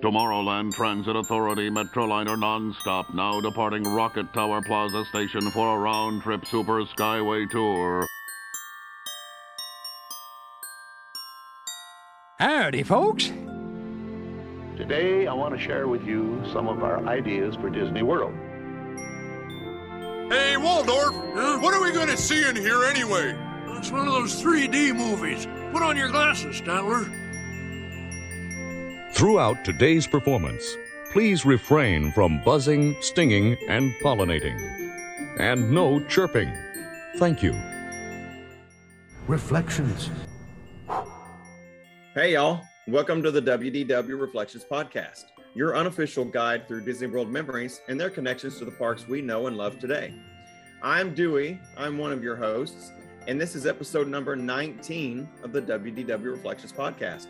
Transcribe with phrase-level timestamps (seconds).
[0.00, 6.46] Tomorrowland Transit Authority Metroliner nonstop now departing Rocket Tower Plaza Station for a round trip
[6.46, 8.06] Super Skyway tour.
[12.38, 13.32] Howdy, folks.
[14.76, 18.32] Today, I want to share with you some of our ideas for Disney World.
[20.30, 21.14] Hey, Waldorf,
[21.60, 23.36] what are we going to see in here anyway?
[23.76, 25.48] It's one of those 3D movies.
[25.72, 27.12] Put on your glasses, Statler.
[29.18, 30.76] Throughout today's performance,
[31.12, 34.56] please refrain from buzzing, stinging, and pollinating.
[35.40, 36.56] And no chirping.
[37.16, 37.52] Thank you.
[39.26, 40.08] Reflections.
[42.14, 42.62] Hey, y'all.
[42.86, 48.10] Welcome to the WDW Reflections Podcast, your unofficial guide through Disney World memories and their
[48.10, 50.14] connections to the parks we know and love today.
[50.80, 51.58] I'm Dewey.
[51.76, 52.92] I'm one of your hosts,
[53.26, 57.26] and this is episode number 19 of the WDW Reflections Podcast.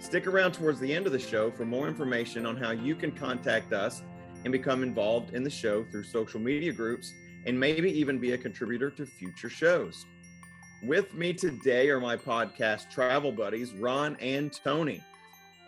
[0.00, 3.12] Stick around towards the end of the show for more information on how you can
[3.12, 4.02] contact us
[4.44, 7.12] and become involved in the show through social media groups
[7.44, 10.06] and maybe even be a contributor to future shows.
[10.82, 15.04] With me today are my podcast travel buddies, Ron and Tony.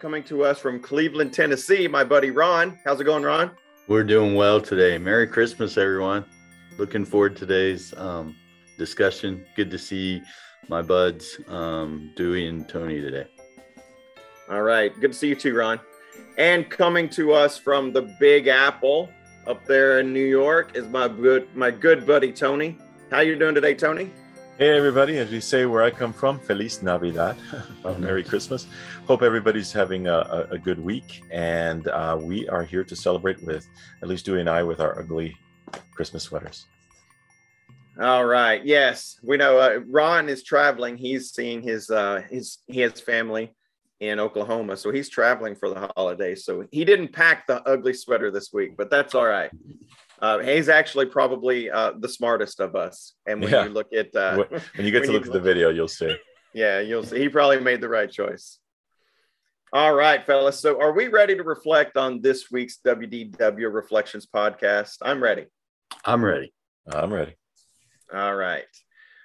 [0.01, 2.79] Coming to us from Cleveland, Tennessee, my buddy Ron.
[2.87, 3.51] How's it going, Ron?
[3.87, 4.97] We're doing well today.
[4.97, 6.25] Merry Christmas, everyone.
[6.79, 8.35] Looking forward to today's um,
[8.79, 9.45] discussion.
[9.57, 10.23] Good to see
[10.69, 13.27] my buds, um, Dewey and Tony today.
[14.51, 14.93] All right.
[15.01, 15.81] Good to see you too, Ron.
[16.37, 19.09] And coming to us from the Big Apple
[19.47, 22.77] up there in New York is my good my good buddy Tony.
[23.11, 24.11] How you doing today, Tony?
[24.59, 27.37] Hey everybody, as we say where I come from, Feliz Navidad,
[27.99, 28.67] Merry Christmas.
[29.07, 33.67] Hope everybody's having a, a, good week, and uh, we are here to celebrate with
[34.03, 35.37] at least Dewey and I with our ugly
[35.95, 36.67] Christmas sweaters.
[38.01, 38.65] All right.
[38.65, 40.97] Yes, we know uh, Ron is traveling.
[40.97, 43.55] He's seeing his uh, his he has family
[44.03, 46.45] in Oklahoma, so he's traveling for the holidays.
[46.45, 49.51] So he didn't pack the ugly sweater this week, but that's all right.
[50.21, 53.15] Uh, he's actually probably uh, the smartest of us.
[53.27, 53.63] And when Yeah.
[53.65, 54.43] you look at uh,
[54.75, 56.17] When you get when to look at the video, you'll see.
[56.53, 57.21] yeah, you'll see.
[57.21, 58.59] He probably made the right choice.
[59.73, 60.59] All right, fellas.
[60.59, 64.97] So, are we ready to reflect on this week's WDW Reflections podcast?
[65.01, 65.47] I'm ready.
[66.05, 66.53] I'm ready.
[66.93, 67.37] I'm ready.
[68.13, 68.65] All right.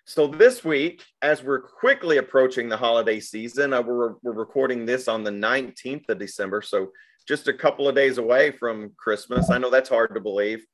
[0.10, 5.10] So this week, as we're quickly approaching the holiday season, uh, we're, we're recording this
[5.10, 6.62] on the 19th of December.
[6.62, 6.94] So
[7.28, 9.50] just a couple of days away from Christmas.
[9.50, 10.66] I know that's hard to believe.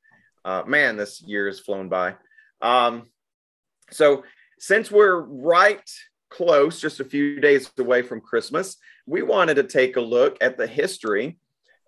[0.44, 2.14] Uh, man, this year has flown by.
[2.62, 3.10] Um,
[3.90, 4.22] so
[4.60, 5.82] since we're right
[6.30, 10.56] close, just a few days away from Christmas, we wanted to take a look at
[10.56, 11.38] the history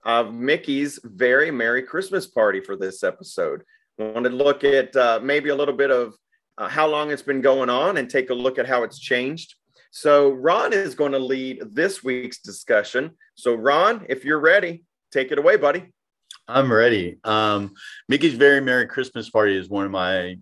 [0.05, 3.63] of Mickey's Very Merry Christmas Party for this episode.
[3.99, 6.17] Wanted to look at uh, maybe a little bit of
[6.59, 9.55] uh, how long it's been going on and take a look at how it's changed.
[9.91, 13.13] So, Ron is going to lead this week's discussion.
[13.35, 15.93] So, Ron, if you're ready, take it away, buddy.
[16.49, 17.19] I'm ready.
[17.25, 17.73] Um,
[18.09, 20.39] Mickey's Very Merry Christmas Party is one of my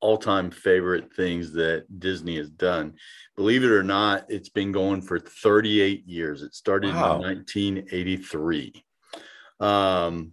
[0.00, 2.94] all-time favorite things that Disney has done.
[3.36, 6.42] Believe it or not, it's been going for 38 years.
[6.42, 7.16] It started Wow.
[7.16, 8.84] in 1983.
[9.60, 10.32] Um,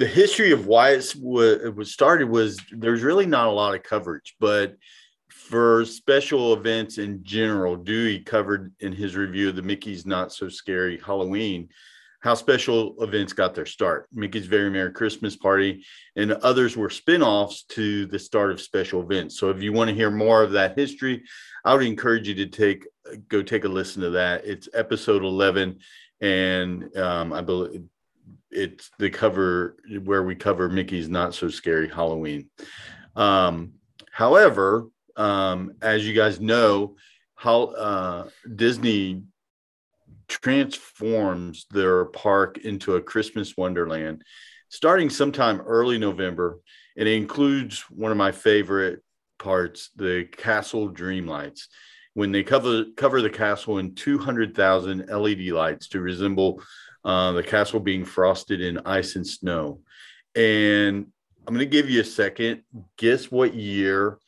[0.00, 4.34] the history of why it was started was there's really not a lot of coverage,
[4.40, 4.76] but
[5.28, 10.48] for special events in general, Dewey covered in his review of the Mickey's Not So
[10.48, 11.68] Scary Halloween
[12.20, 14.06] how special events got their start.
[14.12, 15.84] Mickey's Very Merry Christmas Party
[16.16, 19.38] and others were spin-offs to the start of special events.
[19.38, 21.22] So if you want to hear more of that history,
[21.64, 22.86] I would encourage you to take
[23.28, 24.44] go take a listen to that.
[24.44, 25.78] It's episode 11
[26.20, 27.84] and um, I believe
[28.50, 32.50] it's the cover where we cover Mickey's Not So Scary Halloween.
[33.16, 33.74] Um,
[34.10, 36.96] however, um, as you guys know,
[37.34, 39.22] how uh, Disney
[40.28, 44.22] transforms their park into a Christmas wonderland
[44.68, 46.60] starting sometime early November.
[46.96, 49.02] It includes one of my favorite
[49.38, 51.68] parts, the Castle dream lights.
[52.14, 56.62] When they cover cover the castle in 200,000 LED lights to resemble
[57.04, 59.80] uh, the castle being frosted in ice and snow.
[60.34, 61.06] And
[61.46, 62.62] I'm going to give you a second.
[62.96, 64.18] Guess what year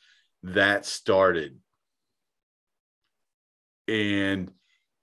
[0.43, 1.57] that started?
[3.87, 4.51] And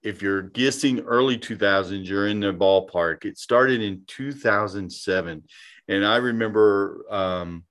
[0.03, 3.25] if you're guessing early 2000s, you're in the ballpark.
[3.25, 5.43] It started in 2007.
[5.87, 7.63] And I remember um,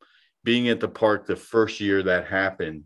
[0.44, 2.84] being at the park the first year that happened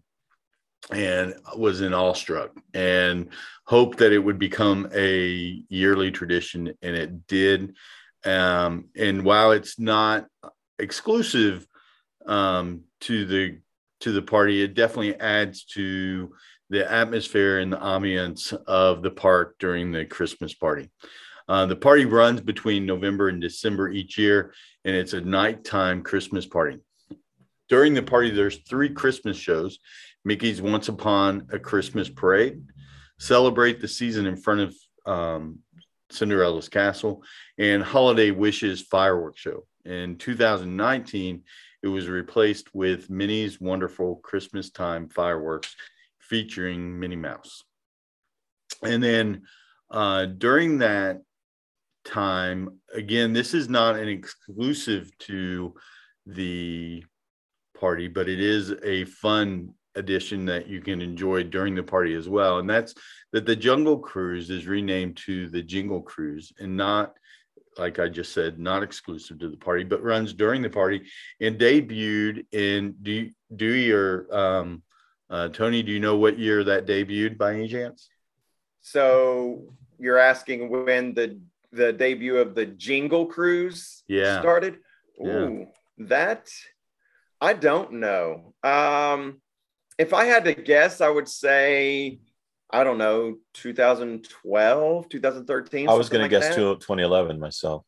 [0.90, 3.28] and was in awestruck and
[3.66, 6.74] hoped that it would become a yearly tradition.
[6.82, 7.74] And it did.
[8.24, 10.26] Um, and while it's not
[10.78, 11.66] exclusive
[12.26, 13.58] um, to the
[14.00, 16.34] to the party, it definitely adds to
[16.68, 20.90] the atmosphere and the ambiance of the park during the Christmas party.
[21.48, 24.52] Uh, the party runs between November and December each year,
[24.84, 26.78] and it's a nighttime Christmas party.
[27.68, 29.78] During the party, there's three Christmas shows
[30.24, 32.62] Mickey's Once Upon a Christmas Parade,
[33.18, 34.74] Celebrate the Season in front of
[35.06, 35.58] um,
[36.10, 37.22] Cinderella's Castle,
[37.58, 39.66] and Holiday Wishes Fireworks Show.
[39.84, 41.42] In 2019,
[41.82, 45.76] it was replaced with Minnie's Wonderful Christmas Time Fireworks
[46.18, 47.62] featuring Minnie Mouse.
[48.82, 49.42] And then
[49.90, 51.20] uh, during that
[52.04, 55.74] time, again, this is not an exclusive to
[56.26, 57.04] the
[57.78, 62.28] party, but it is a fun addition that you can enjoy during the party as
[62.28, 62.58] well.
[62.58, 62.94] And that's
[63.32, 67.14] that the Jungle Cruise is renamed to the Jingle Cruise and not
[67.78, 71.02] like I just said, not exclusive to the party, but runs during the party
[71.40, 74.82] and debuted in do do your um,
[75.30, 78.08] uh, Tony, do you know what year that debuted by any chance?
[78.80, 81.40] So you're asking when the
[81.72, 84.40] the debut of the Jingle Cruise Yeah.
[84.40, 84.78] started?
[85.18, 85.30] Yeah.
[85.30, 85.66] Ooh,
[85.98, 86.48] that
[87.40, 88.54] I don't know.
[88.62, 89.40] Um,
[89.98, 92.18] if I had to guess, I would say
[92.70, 95.88] I don't know, 2012, 2013.
[95.88, 96.56] I was something going to guess that.
[96.56, 97.84] 2011 myself.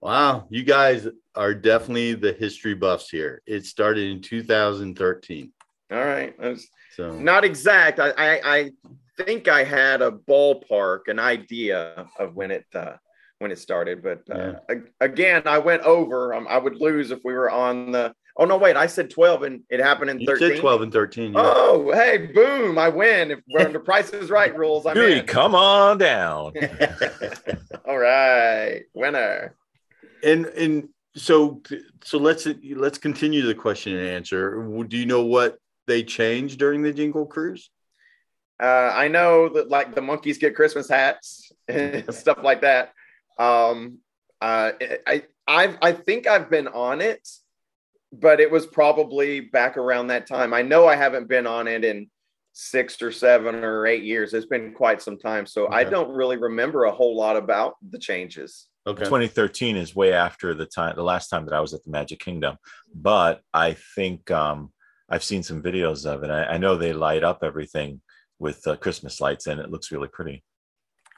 [0.00, 3.42] Wow, you guys are definitely the history buffs here.
[3.46, 5.52] It started in 2013.
[5.90, 7.98] All right, that's So not exact.
[7.98, 8.70] I, I I
[9.18, 12.92] think I had a ballpark, an idea of when it uh,
[13.40, 16.32] when it started, but uh, ag- again, I went over.
[16.32, 18.14] Um, I would lose if we were on the.
[18.40, 18.76] Oh no, wait!
[18.76, 20.48] I said 12, and it happened in you 13.
[20.50, 21.32] said 12 and 13.
[21.32, 21.40] yeah.
[21.44, 22.78] Oh, hey, boom!
[22.78, 23.32] I win.
[23.32, 25.26] If we're under Price is Right rules, I'm Dewey, in.
[25.26, 26.52] come on down.
[27.84, 29.54] All right, winner.
[30.22, 31.60] and and so
[32.04, 32.46] so let's
[32.76, 34.84] let's continue the question and answer.
[34.86, 35.58] Do you know what
[35.88, 37.70] they changed during the Jingle Cruise?
[38.62, 42.92] Uh, I know that like the monkeys get Christmas hats and stuff like that.
[43.38, 43.98] Um,
[44.40, 44.72] uh,
[45.06, 47.26] I I I think I've been on it,
[48.12, 50.54] but it was probably back around that time.
[50.54, 52.08] I know I haven't been on it in
[52.52, 54.34] six or seven or eight years.
[54.34, 57.98] It's been quite some time, so I don't really remember a whole lot about the
[57.98, 58.66] changes.
[58.86, 59.04] Okay.
[59.04, 62.20] 2013 is way after the time, the last time that I was at the Magic
[62.20, 62.56] Kingdom.
[62.94, 64.72] But I think um,
[65.10, 66.30] I've seen some videos of it.
[66.30, 68.00] I, I know they light up everything
[68.38, 70.42] with uh, Christmas lights, and it looks really pretty.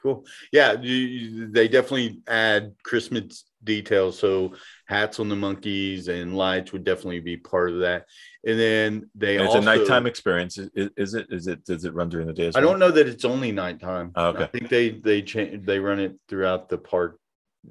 [0.01, 0.25] Cool.
[0.51, 4.17] Yeah, you, you- they definitely add Christmas details.
[4.17, 4.55] So
[4.87, 8.05] hats on the monkeys and lights would definitely be part of that.
[8.43, 10.57] And then they And it's also, a nighttime experience.
[10.57, 11.27] Is, is- it?
[11.29, 11.63] Is it?
[11.65, 12.47] Does it run during the day?
[12.47, 12.71] As I well?
[12.71, 14.11] don't know that it's only nighttime.
[14.15, 14.43] Oh, okay.
[14.43, 17.19] I think they they change they run it throughout the park.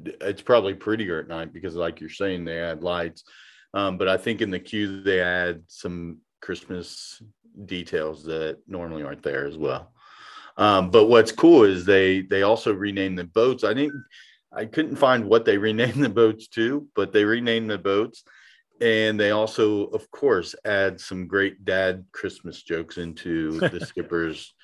[0.05, 3.25] It's probably prettier at night because, like you're saying, they add lights.
[3.75, 7.21] Um, but I think in the queue they add some Christmas
[7.67, 9.93] details that normally aren't there as well.
[10.61, 13.65] Um, but what's cool is they they also renamed the boats.
[13.65, 14.05] I didn't
[14.53, 18.23] I couldn't find what they renamed the boats to, but they renamed the boats.
[18.81, 24.55] And they also, of course, add some great dad Christmas jokes into the skipper's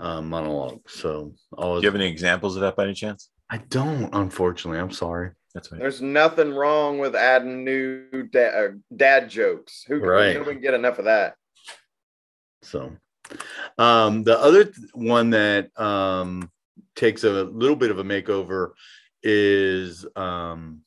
[0.00, 0.88] um, monologue.
[0.90, 3.30] So Do you have any examples of that by any chance?
[3.48, 4.80] I don't, unfortunately.
[4.80, 5.30] I'm sorry.
[5.54, 5.80] That's right.
[5.80, 9.84] There's nothing wrong with adding new da- uh, dad jokes.
[9.86, 10.36] Who can, Right.
[10.36, 11.34] who can get enough of that?
[12.62, 12.92] So,
[13.78, 16.50] um, the other th- one that um,
[16.96, 18.70] takes a little bit of a makeover
[19.22, 20.80] is, um,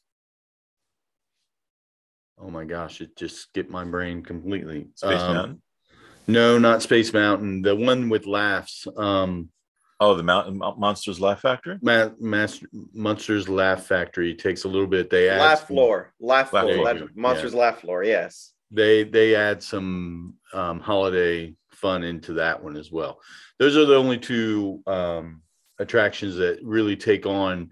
[2.40, 4.88] oh my gosh, it just skipped my brain completely.
[4.96, 5.62] Space Um, Mountain.
[6.28, 7.62] No, not Space Mountain.
[7.62, 8.88] The one with laughs.
[8.98, 9.50] Um,
[10.00, 11.78] Oh, the Mountain Monsters Laugh Factory.
[11.82, 15.10] Ma- Master, Monsters Laugh Factory takes a little bit.
[15.10, 16.94] They add Laugh some- floor, laugh Laugh floor, floor.
[16.94, 18.04] That's monsters laugh floor.
[18.04, 18.52] Yes.
[18.70, 23.20] they they add some um, holiday fun into that one as well.
[23.60, 25.42] Those are the only two um,
[25.80, 27.72] attractions that really take on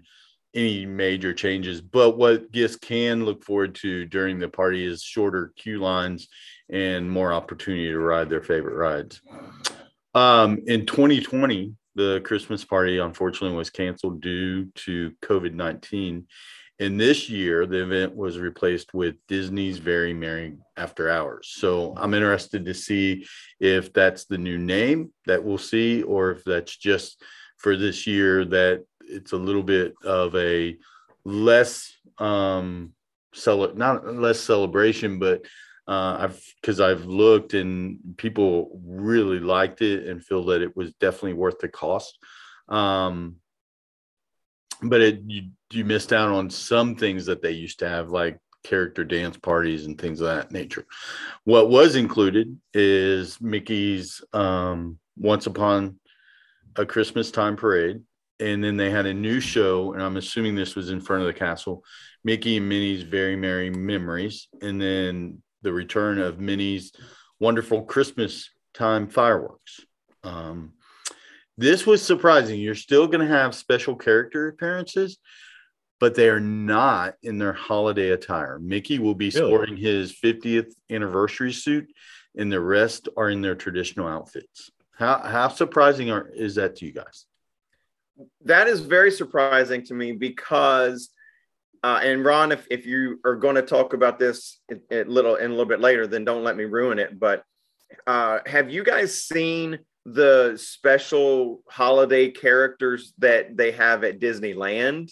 [0.54, 1.80] any major changes.
[1.80, 6.28] But what guests can look forward to during the party is shorter queue lines
[6.68, 9.22] and more opportunity to ride their favorite rides.
[10.14, 16.26] Um, in 2020, the Christmas party unfortunately was canceled due to COVID 19.
[16.80, 21.52] And this year, the event was replaced with Disney's Very Merry After Hours.
[21.54, 23.26] So I'm interested to see
[23.60, 27.22] if that's the new name that we'll see, or if that's just
[27.58, 30.76] for this year that it's a little bit of a
[31.24, 32.92] less um
[33.32, 35.44] cel- not less celebration, but
[35.86, 40.92] uh I've because I've looked and people really liked it and feel that it was
[40.94, 42.18] definitely worth the cost.
[42.68, 43.36] Um
[44.82, 48.38] but it you you missed out on some things that they used to have like
[48.64, 50.86] character dance parties and things of that nature
[51.44, 55.98] what was included is mickey's um Once Upon
[56.76, 58.02] a Christmas Time Parade.
[58.40, 61.26] And then they had a new show, and I'm assuming this was in front of
[61.26, 61.84] the castle
[62.24, 64.48] Mickey and Minnie's Very Merry Memories.
[64.60, 66.92] And then the return of Minnie's
[67.38, 69.80] Wonderful Christmas Time Fireworks.
[70.24, 70.72] Um,
[71.62, 72.60] this was surprising.
[72.60, 75.18] You're still going to have special character appearances,
[76.00, 78.58] but they are not in their holiday attire.
[78.58, 79.48] Mickey will be Really?
[79.50, 81.92] sporting his 50th anniversary suit,
[82.36, 84.70] and the rest are in their traditional outfits.
[84.98, 87.26] How how surprising are, is that to you guys?
[88.44, 91.10] that is very surprising to me because
[91.82, 95.46] uh, and ron if, if you are going to talk about this a, little in
[95.46, 97.42] a little bit later then don't let me ruin it but
[98.06, 105.10] uh, have you guys seen the special holiday characters that they have at disneyland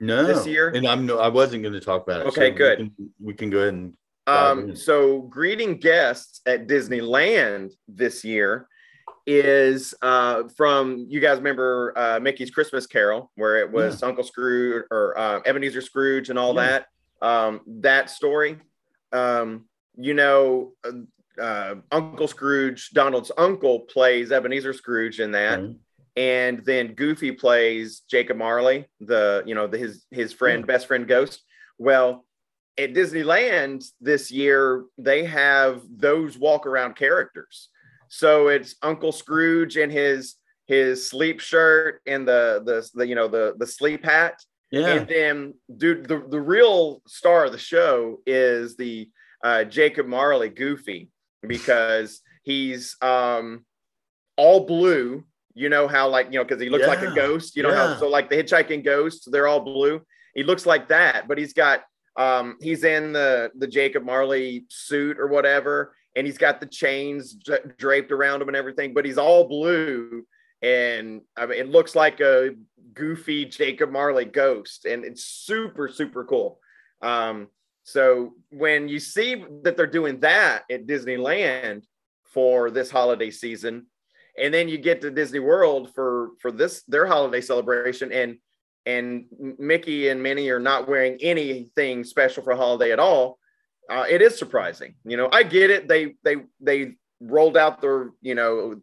[0.00, 0.68] No, This year?
[0.74, 2.26] and I'm no, I wasn't going to talk about it.
[2.28, 2.78] Okay, we good.
[2.78, 3.94] can- We can, go ahead and
[4.26, 8.66] Um, so greeting guests at Disneyland this year
[9.26, 14.84] is uh, from you guys remember uh, Mickey's Christmas Carol, where it was Uncle Scrooge
[14.90, 16.66] or uh, Ebenezer Scrooge and all Yeah.
[16.66, 16.86] that.
[17.24, 18.58] Um, that story,
[19.12, 20.72] um, you know,
[21.40, 25.76] uh, Uncle Scrooge, Donald's uncle, plays Ebenezer Scrooge in that Okay.
[26.16, 31.06] and then Goofy plays Jacob Marley, the you know the, his his friend, best friend
[31.08, 31.42] ghost.
[31.78, 32.24] Well,
[32.78, 37.68] at Disneyland this year, they have those walk around characters.
[38.08, 40.36] So it's Uncle Scrooge in his
[40.66, 44.34] his sleep shirt and the the, the you know the the sleep hat.
[44.70, 49.10] yeah, And then, dude, the, the real star of the show is the
[49.44, 51.08] uh, Jacob Marley Goofy
[51.46, 53.64] because he's um,
[54.36, 55.24] all blue.
[55.54, 57.56] You know how, like, you know, because he looks like a ghost.
[57.56, 57.94] You know Yeah.
[57.94, 60.00] how, so like the hitchhiking ghosts, they're all blue.
[60.34, 61.82] He looks like that, but he's got,
[62.16, 67.34] um, he's in the the Jacob Marley suit or whatever, and he's got the chains
[67.34, 70.24] dra- draped around him and everything, but he's all blue
[70.62, 72.50] and I mean, it looks like a
[72.94, 76.60] goofy Jacob Marley ghost, and it's super super cool.
[77.02, 77.48] Um,
[77.84, 81.84] so when you see that they're doing that at Disneyland
[82.24, 83.86] for this holiday season,
[84.38, 88.38] and then you get to Disney World for for this their holiday celebration, and
[88.86, 89.26] and
[89.58, 93.38] Mickey and Minnie are not wearing anything special for holiday at all.
[93.90, 95.28] Uh, it is surprising, you know.
[95.32, 95.88] I get it.
[95.88, 98.80] They they they rolled out their you know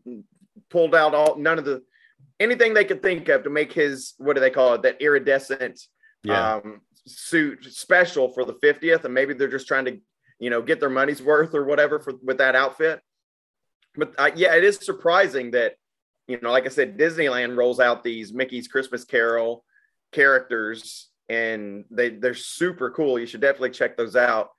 [0.70, 1.84] pulled out all none of the
[2.40, 5.82] anything they could think of to make his what do they call it that iridescent
[6.24, 6.56] yeah.
[6.56, 10.00] um, suit special for the 50th and maybe they're just trying to
[10.40, 13.02] you know get their money's worth or whatever for with that outfit.
[13.96, 15.76] But uh, yeah it is surprising that
[16.28, 19.66] you know like i said disneyland rolls out these mickey's christmas carol
[20.12, 23.20] characters and they they're super cool.
[23.20, 24.50] You should definitely check those out.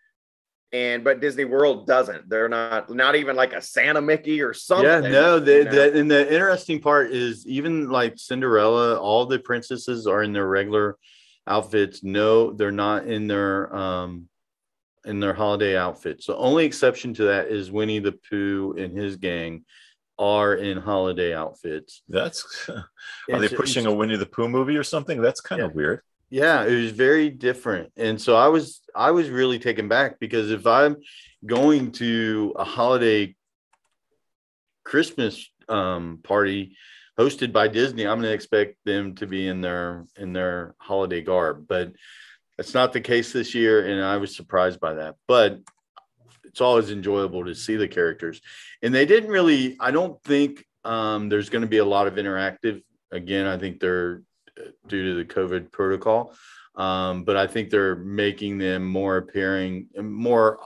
[0.72, 2.28] And but disney world doesn't.
[2.28, 5.70] They're not not even like a santa mickey or something Yeah, no, the, you know?
[5.70, 10.46] the and the interesting part is even like Cinderella, all the princesses are in their
[10.46, 10.96] regular
[11.46, 12.02] outfits.
[12.02, 14.28] No, they're not in their um
[15.04, 16.26] in their holiday outfits.
[16.26, 19.64] The only exception to that is Winnie the Pooh and his gang
[20.18, 22.02] are in holiday outfits.
[22.08, 22.68] That's
[23.32, 25.20] are they pushing a Winnie the Pooh movie or something?
[25.22, 26.02] That's kind of weird.
[26.32, 30.52] yeah it was very different and so i was i was really taken back because
[30.52, 30.94] if i'm
[31.44, 33.34] going to a holiday
[34.84, 36.76] christmas um party
[37.18, 41.20] hosted by disney i'm going to expect them to be in their in their holiday
[41.20, 41.92] garb but
[42.56, 45.60] that's not the case this year and i was surprised by that but
[46.44, 48.40] it's always enjoyable to see the characters
[48.82, 52.14] and they didn't really i don't think um there's going to be a lot of
[52.14, 54.22] interactive again i think they're
[54.86, 56.34] due to the COVID protocol.
[56.74, 60.58] Um, but I think they're making them more appearing, more,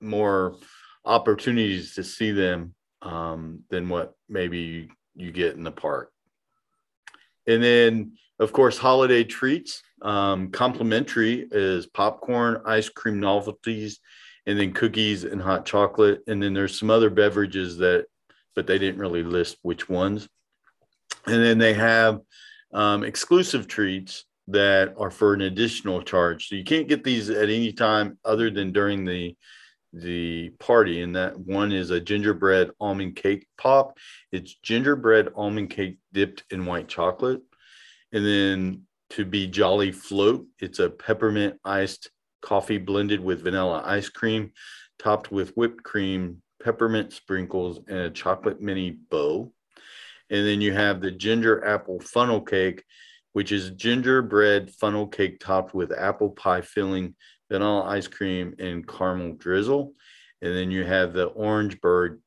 [0.00, 0.56] more
[1.04, 6.12] opportunities to see them um, than what maybe you get in the park.
[7.46, 9.82] And then, of course, holiday treats.
[10.02, 14.00] Um, complimentary is popcorn, ice cream novelties,
[14.46, 16.22] and then cookies and hot chocolate.
[16.26, 18.06] And then there's some other beverages that,
[18.54, 20.28] but they didn't really list which ones.
[21.26, 22.20] And then they have
[22.72, 26.48] um, exclusive treats that are for an additional charge.
[26.48, 29.36] So you can't get these at any time other than during the
[29.96, 31.00] the party.
[31.02, 33.96] And that one is a gingerbread almond cake pop.
[34.32, 37.42] It's gingerbread almond cake dipped in white chocolate.
[38.12, 42.10] And then to be jolly float, it's a peppermint iced
[42.42, 44.52] coffee blended with vanilla ice cream,
[44.98, 49.52] topped with whipped cream, peppermint sprinkles, and a chocolate mini bow.
[50.30, 52.84] And then you have the ginger apple funnel cake,
[53.32, 57.14] which is gingerbread funnel cake topped with apple pie filling,
[57.50, 59.92] vanilla ice cream, and caramel drizzle.
[60.42, 62.20] And then you have the orange bird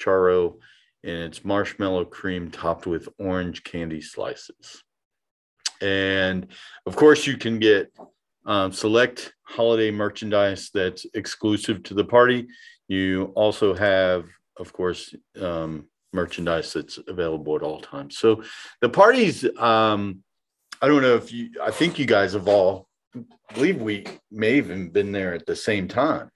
[0.00, 0.56] churro
[1.04, 4.84] and it's marshmallow cream topped with orange candy slices.
[5.80, 6.46] And
[6.86, 7.92] of course, you can get
[8.46, 12.46] um, select holiday merchandise that's exclusive to the party.
[12.88, 14.26] You also have,
[14.56, 18.18] of course, um, merchandise that's available at all times.
[18.18, 18.42] So
[18.80, 20.22] the parties, um,
[20.80, 22.88] I don't know if you, I think you guys have all,
[23.54, 26.30] believe we may have even been there at the same time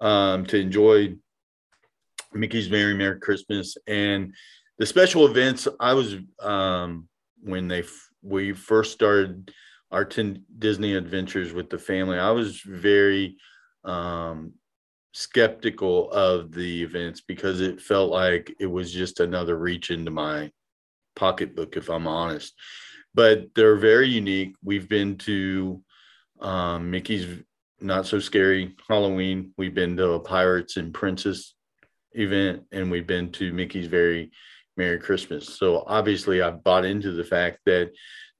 [0.00, 1.14] um, to enjoy
[2.32, 4.34] Mickey's Merry Merry Christmas and
[4.78, 5.66] the special events.
[5.78, 7.08] I was um,
[7.42, 7.84] when they
[8.22, 9.52] we first started
[9.90, 12.18] our 10 Disney adventures with the family.
[12.18, 13.36] I was very
[13.84, 14.52] um,
[15.12, 20.50] skeptical of the events because it felt like it was just another reach into my
[21.16, 22.54] pocketbook, if I'm honest.
[23.14, 24.54] But they're very unique.
[24.62, 25.82] We've been to
[26.40, 27.42] um, Mickey's
[27.80, 29.52] Not So Scary Halloween.
[29.56, 31.54] We've been to a Pirates and Princess
[32.12, 34.30] event, and we've been to Mickey's Very
[34.76, 35.58] Merry Christmas.
[35.58, 37.90] So obviously, I've bought into the fact that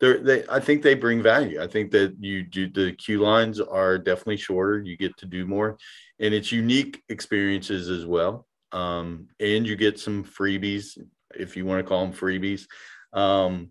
[0.01, 1.63] they I think they bring value.
[1.63, 4.81] I think that you do the queue lines are definitely shorter.
[4.81, 5.77] You get to do more,
[6.19, 8.47] and it's unique experiences as well.
[8.73, 10.97] Um, and you get some freebies
[11.35, 12.67] if you want to call them freebies
[13.13, 13.71] um,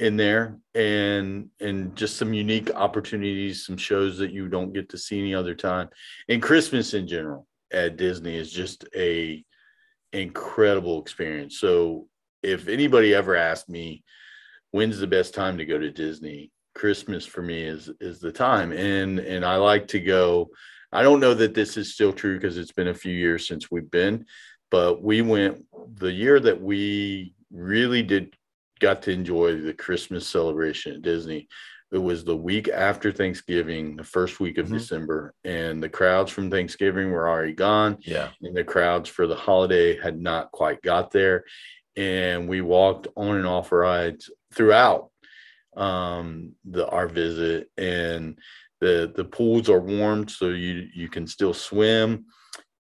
[0.00, 4.98] in there, and and just some unique opportunities, some shows that you don't get to
[4.98, 5.88] see any other time.
[6.28, 9.44] And Christmas in general at Disney is just a
[10.12, 11.60] incredible experience.
[11.60, 12.08] So
[12.42, 14.02] if anybody ever asked me
[14.72, 18.72] when's the best time to go to Disney, Christmas for me is is the time.
[18.72, 20.48] And and I like to go.
[20.92, 23.70] I don't know that this is still true because it's been a few years since
[23.70, 24.24] we've been,
[24.70, 25.64] but we went
[25.96, 28.34] the year that we really did
[28.80, 31.48] got to enjoy the Christmas celebration at Disney
[31.92, 34.76] it was the week after Thanksgiving, the first week of mm-hmm.
[34.76, 37.98] December, and the crowds from Thanksgiving were already gone.
[38.02, 38.30] Yeah.
[38.42, 41.44] And the crowds for the holiday had not quite got there.
[41.96, 45.10] And we walked on and off rides throughout
[45.76, 47.70] um, the our visit.
[47.76, 48.38] And
[48.80, 52.26] the the pools are warmed so you you can still swim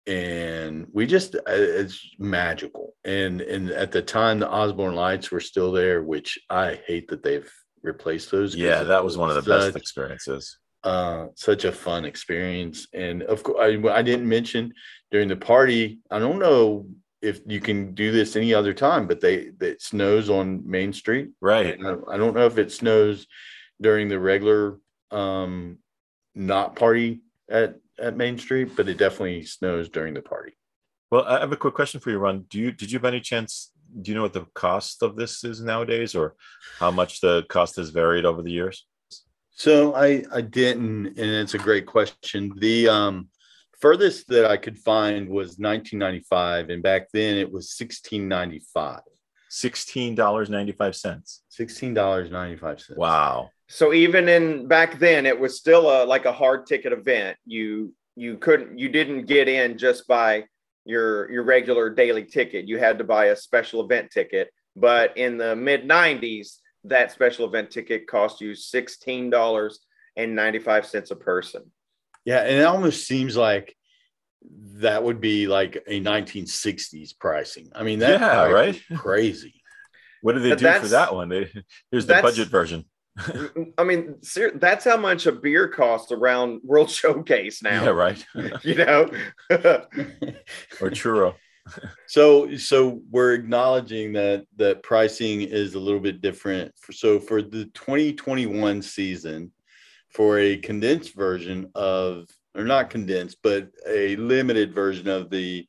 [0.07, 5.41] and we just uh, it's magical and and at the time the osborne lights were
[5.41, 7.51] still there which i hate that they've
[7.87, 8.55] replaced those.
[8.55, 10.59] Yeah, that was one of the such, best experiences.
[10.83, 14.75] Uh, such a fun experience, and of course, I, I didn't mention
[15.11, 16.01] during the party.
[16.11, 16.87] I don't know
[17.23, 21.31] if you can do this any other time, but they it snows on Main Street.
[21.41, 21.79] Right.
[21.83, 23.27] I, I don't know if it snows
[23.81, 24.79] during the regular
[25.11, 25.79] um
[26.35, 30.53] not party at at Main Street, but it definitely snows during the party.
[31.11, 32.47] Well, I have a quick question for you, Ron.
[32.49, 35.45] Do you did you by any chance do you know what the cost of this
[35.45, 36.35] is nowadays or
[36.79, 38.87] how much the cost has varied over the years?
[39.53, 42.53] So I I didn't, and it's a great question.
[42.59, 43.29] The um,
[43.81, 49.01] furthest that I could find was 1995, and back then it was 1695.
[49.49, 51.43] Sixteen dollars ninety five cents.
[51.49, 52.99] Sixteen dollars ninety five cents.
[52.99, 53.51] Wow.
[53.69, 57.37] So even in back then, it was still a like a hard ticket event.
[57.47, 60.45] You you couldn't you didn't get in just by
[60.85, 62.69] your your regular daily ticket.
[62.69, 64.51] You had to buy a special event ticket.
[64.77, 71.73] But in the mid 90s, that special event ticket cost you $16.95 a person.
[72.25, 73.75] Yeah, and it almost seems like
[74.75, 77.71] that would be like a 1960s pricing.
[77.75, 78.81] I mean, that yeah, right?
[78.95, 79.63] crazy.
[80.23, 81.29] What did they but do for that one?
[81.29, 81.51] They,
[81.91, 82.85] here's the budget version.
[83.79, 84.17] I mean,
[84.55, 87.85] that's how much a beer costs around World Showcase now.
[87.85, 88.27] Yeah, right.
[88.63, 89.11] you know,
[89.51, 91.35] or churro.
[92.07, 96.73] so, so we're acknowledging that that pricing is a little bit different.
[96.93, 99.53] So, for the 2021 season,
[100.11, 105.67] for a condensed version of, or not condensed, but a limited version of the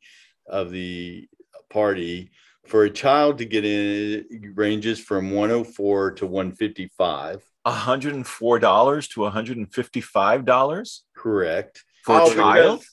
[0.47, 1.27] of the
[1.69, 2.31] party,
[2.67, 10.99] for a child to get in it ranges from 104 to 155 $104 to $155
[11.15, 11.83] correct.
[12.03, 12.85] For oh, a child?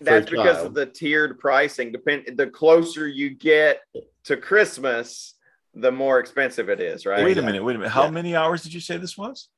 [0.00, 0.66] That's because child.
[0.66, 1.92] of the tiered pricing.
[1.92, 3.80] Depend the closer you get
[4.24, 5.34] to christmas
[5.74, 7.24] the more expensive it is right?
[7.24, 7.92] Wait a minute wait a minute.
[7.92, 8.10] How yeah.
[8.10, 9.48] many hours did you say this was?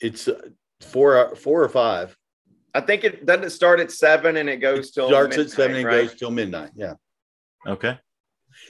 [0.00, 0.40] It's uh,
[0.80, 2.16] four four or five.
[2.74, 5.76] I think it doesn't start at seven and it goes till starts midnight, at seven
[5.76, 6.08] and right?
[6.08, 6.94] goes till midnight yeah.
[7.66, 7.98] Okay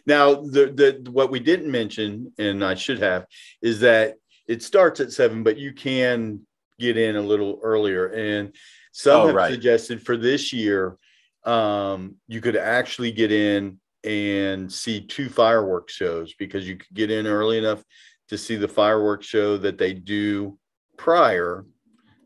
[0.07, 3.27] now, the, the what we didn't mention, and I should have,
[3.63, 4.15] is that
[4.47, 6.41] it starts at seven, but you can
[6.79, 8.09] get in a little earlier.
[8.09, 8.55] And
[8.93, 9.51] some oh, have right.
[9.51, 10.97] suggested for this year,
[11.45, 17.11] um, you could actually get in and see two fireworks shows because you could get
[17.11, 17.83] in early enough
[18.29, 20.59] to see the fireworks show that they do
[20.97, 21.65] prior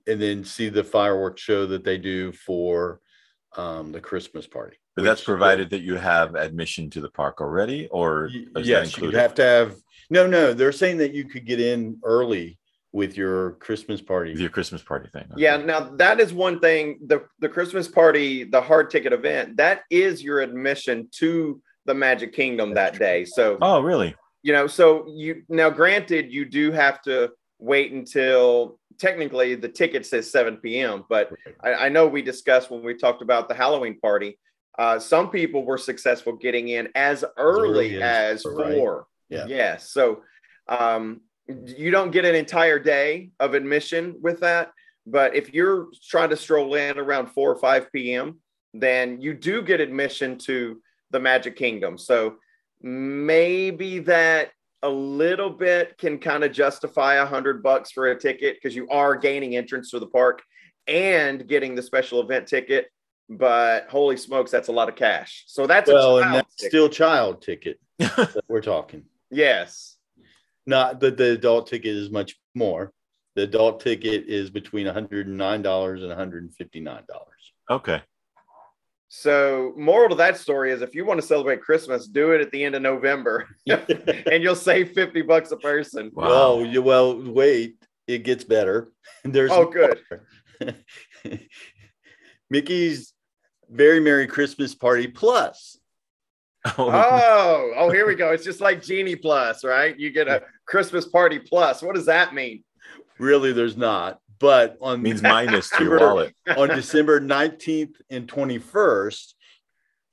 [0.07, 3.01] and then see the fireworks show that they do for
[3.57, 4.77] um, the Christmas party.
[4.99, 8.53] But that's Which- provided that you have admission to the park already, or Y- is
[8.55, 9.77] that yes, you'd have to have.
[10.11, 12.59] No, no, they're saying that you could get in early
[12.93, 14.33] with your Christmas party.
[14.33, 15.25] With your Christmas party thing.
[15.33, 15.41] okay.
[15.43, 16.99] Yeah, now that is one thing.
[17.07, 22.33] The the Christmas party, the hard ticket event, that is your admission to the Magic
[22.33, 23.25] Kingdom that day.
[23.25, 24.17] So Oh, really?
[24.43, 27.31] you know, so you now granted you do have to
[27.61, 31.05] wait until technically the ticket says 7 p.m.
[31.09, 31.31] But
[31.63, 34.39] I, I know we discussed when we talked about the Halloween party.
[34.79, 38.75] Uh, some people were successful getting in as early, as, right?
[38.75, 39.07] four.
[39.29, 39.47] Yeah.
[39.47, 39.91] Yes.
[39.91, 40.23] So
[40.69, 44.71] um, you don't get an entire day of admission with that.
[45.07, 48.41] But if you're trying to stroll in around 4 or 5 p.m.,
[48.75, 51.97] then you do get admission to the Magic Kingdom.
[51.97, 52.37] So
[52.83, 54.51] maybe that
[54.83, 58.89] a little bit can kind of justify a hundred bucks for a ticket because you
[58.91, 60.43] are gaining entrance to the park
[60.87, 62.87] and getting the special event ticket.
[63.29, 65.45] But holy smokes, that's a lot of cash.
[65.47, 66.71] So that's well, a and that's ticket.
[66.71, 69.05] still child ticket that we're talking.
[69.31, 69.97] yes.
[70.67, 72.93] Not that the adult ticket is much more.
[73.37, 77.05] The adult ticket is between $109 and $159.
[77.71, 78.03] Okay.
[79.09, 82.51] So moral to that story is if you want to celebrate Christmas, do it at
[82.51, 86.11] the end of November and you'll save 50 bucks a person.
[86.13, 86.27] Wow.
[86.29, 88.89] Well, you, well, wait, it gets better.
[89.25, 90.01] There's Oh, good.
[92.51, 93.15] Mickey's
[93.71, 95.79] Very Merry Christmas Party Plus.
[96.77, 96.91] Oh.
[96.93, 98.33] oh, oh, here we go.
[98.33, 99.99] It's just like Genie Plus, right?
[99.99, 101.83] You get a Christmas party plus.
[101.83, 102.63] What does that mean?
[103.19, 104.21] Really, there's not.
[104.39, 106.35] But on means minus to your wallet.
[106.57, 109.35] on December 19th and 21st,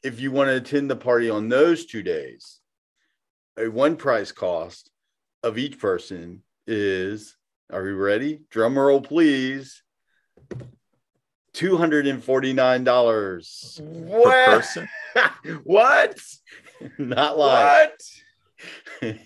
[0.04, 2.60] if you want to attend the party on those two days,
[3.58, 4.90] a one price cost
[5.44, 7.36] of each person is,
[7.72, 8.42] are we ready?
[8.50, 9.84] Drum roll, please.
[11.56, 13.78] $249.
[13.78, 13.84] Per
[14.18, 14.46] What?
[14.46, 14.90] person?
[15.64, 16.20] what?
[16.98, 17.92] Not live.
[19.02, 19.16] What?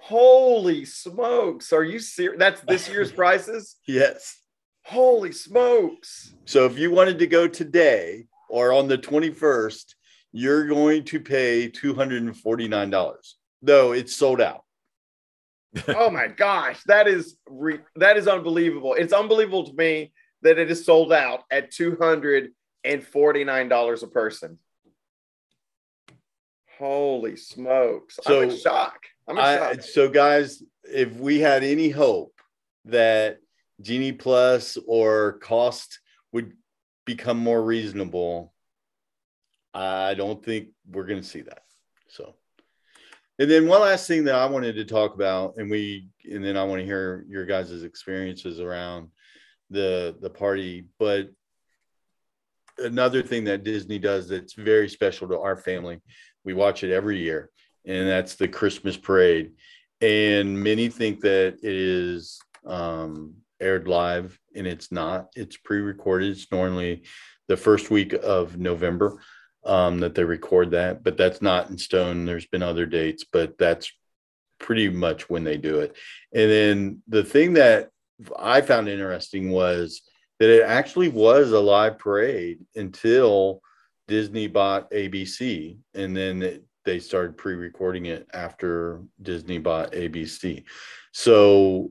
[0.00, 1.72] Holy smokes.
[1.72, 2.38] Are you serious?
[2.38, 3.76] That's this year's prices?
[3.86, 4.40] yes.
[4.84, 6.32] Holy smokes.
[6.44, 9.84] So if you wanted to go today or on the 21st,
[10.30, 14.62] you're going to pay $249, though it's sold out.
[15.88, 16.84] Oh my gosh.
[16.86, 18.94] That is re- that is unbelievable.
[18.94, 20.12] It's unbelievable to me
[20.46, 24.58] that it is sold out at $249 a person.
[26.78, 28.20] Holy smokes.
[28.24, 29.00] I'm in shock.
[29.26, 29.82] I'm in I, shock.
[29.82, 32.40] so, guys, if we had any hope
[32.84, 33.38] that
[33.80, 35.98] Genie Plus or cost
[36.32, 36.52] would
[37.04, 38.52] become more reasonable,
[39.74, 41.62] I don't think we're going to see that.
[42.08, 42.36] So,
[43.40, 46.56] and then one last thing that I wanted to talk about, and we, and then
[46.56, 49.08] I want to hear your guys' experiences around
[49.70, 51.28] the the party, but
[52.78, 56.00] another thing that Disney does that's very special to our family,
[56.44, 57.50] we watch it every year,
[57.84, 59.52] and that's the Christmas parade.
[60.00, 65.28] And many think that it is um, aired live, and it's not.
[65.34, 66.30] It's pre-recorded.
[66.30, 67.04] It's normally
[67.48, 69.22] the first week of November
[69.64, 72.24] um, that they record that, but that's not in stone.
[72.24, 73.90] There's been other dates, but that's
[74.58, 75.96] pretty much when they do it.
[76.34, 77.90] And then the thing that
[78.38, 80.02] I found interesting was
[80.38, 83.60] that it actually was a live parade until
[84.08, 90.64] Disney bought ABC, and then it, they started pre-recording it after Disney bought ABC.
[91.12, 91.90] So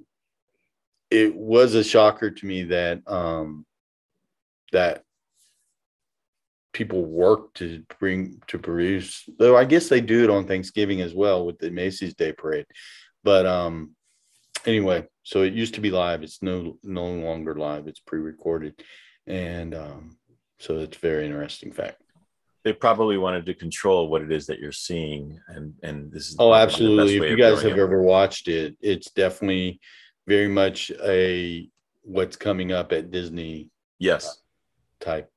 [1.12, 3.66] it was a shocker to me that um,
[4.72, 5.04] that
[6.74, 9.28] people work to bring to produce.
[9.40, 12.66] Though I guess they do it on Thanksgiving as well with the Macy's Day Parade.
[13.24, 13.96] But um,
[14.66, 16.24] anyway, so it used to be live.
[16.24, 17.88] It's no no longer live.
[17.88, 18.82] It's pre-recorded,
[19.28, 20.18] and um,
[20.60, 22.02] so it's a very interesting fact.
[22.64, 26.36] They probably wanted to control what it is that you're seeing, and and this is
[26.40, 27.20] Oh, probably the absolutely.
[27.20, 27.82] best If you guys have it.
[27.82, 29.80] ever watched it, it's definitely
[30.28, 31.70] very much a
[32.04, 34.42] what's coming up at Disney yes,
[35.00, 35.30] type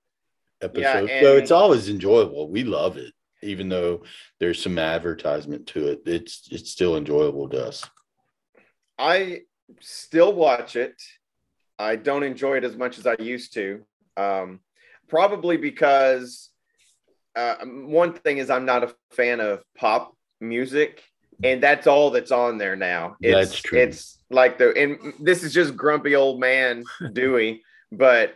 [0.60, 1.08] episode.
[1.08, 2.50] Yeah, so it's always enjoyable.
[2.50, 4.02] We love it, even though
[4.38, 6.00] there's some advertisement to it.
[6.04, 7.84] It's it's still enjoyable to us.
[8.98, 9.42] I
[9.80, 10.94] still watch it.
[11.78, 13.84] I don't enjoy it as much as I used to.
[14.16, 14.60] Um,
[15.08, 16.50] probably because
[17.36, 21.04] uh, one thing is I'm not a fan of pop music,
[21.42, 23.16] and that's all that's on there now.
[23.20, 23.78] It's, That's true.
[23.78, 28.34] It's like the and this is just grumpy old man Dewey, but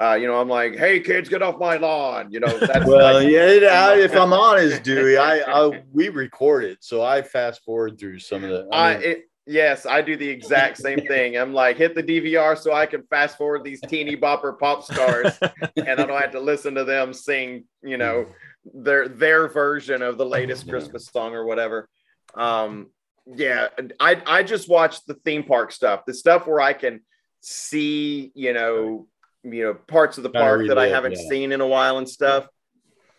[0.00, 2.32] uh, you know I'm like, hey kids, get off my lawn.
[2.32, 3.46] You know that's Well, like, yeah.
[3.48, 7.98] it- I, if I'm honest, Dewey, I, I we record it, so I fast forward
[7.98, 8.68] through some of the.
[8.72, 11.38] I I it, Yes, I do the exact same thing.
[11.38, 15.38] I'm like, hit the DVR so I can fast forward these teeny bopper pop stars,
[15.74, 18.26] and I don't have to listen to them sing, you know,
[18.74, 21.88] their their version of the latest Christmas song or whatever.
[22.34, 22.90] Um,
[23.24, 27.00] yeah, I I just watch the theme park stuff, the stuff where I can
[27.40, 29.06] see, you know,
[29.44, 31.28] you know, parts of the park that I haven't yeah.
[31.30, 32.46] seen in a while and stuff.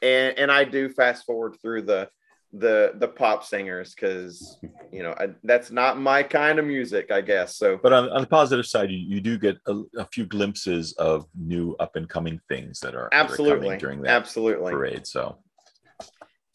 [0.03, 2.07] And and I do fast forward through the
[2.53, 4.57] the the pop singers because
[4.91, 7.55] you know I, that's not my kind of music, I guess.
[7.57, 10.93] So But on, on the positive side, you, you do get a, a few glimpses
[10.93, 14.71] of new up and coming things that are that are absolutely, during that absolutely.
[14.71, 15.05] parade.
[15.05, 15.37] So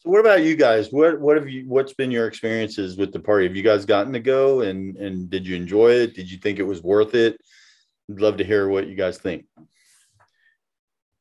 [0.05, 0.93] So what about you guys?
[0.93, 3.47] What what have you what's been your experiences with the party?
[3.47, 6.15] Have you guys gotten to go and and did you enjoy it?
[6.15, 7.39] Did you think it was worth it?
[8.11, 9.47] I'd love to hear what you guys think.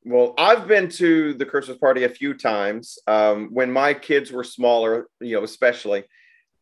[0.05, 4.43] Well, I've been to the Christmas party a few times um, when my kids were
[4.43, 6.03] smaller, you know, especially.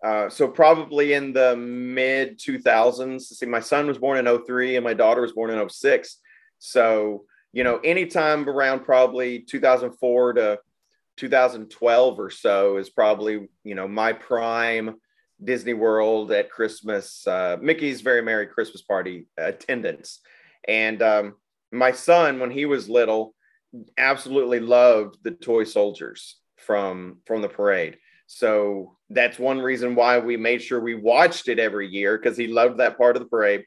[0.05, 3.21] Uh, so probably in the mid 2000s.
[3.21, 6.17] See, my son was born in 03 and my daughter was born in 06.
[6.59, 10.59] So, you know, anytime around probably 2004 to
[11.17, 14.95] 2012 or so is probably, you know, my prime
[15.43, 20.19] Disney World at Christmas, uh, Mickey's Very Merry Christmas Party attendance.
[20.67, 21.35] And um,
[21.71, 23.33] my son, when he was little,
[23.97, 27.97] absolutely loved the toy soldiers from from the parade.
[28.27, 32.47] So that's one reason why we made sure we watched it every year because he
[32.47, 33.65] loved that part of the parade.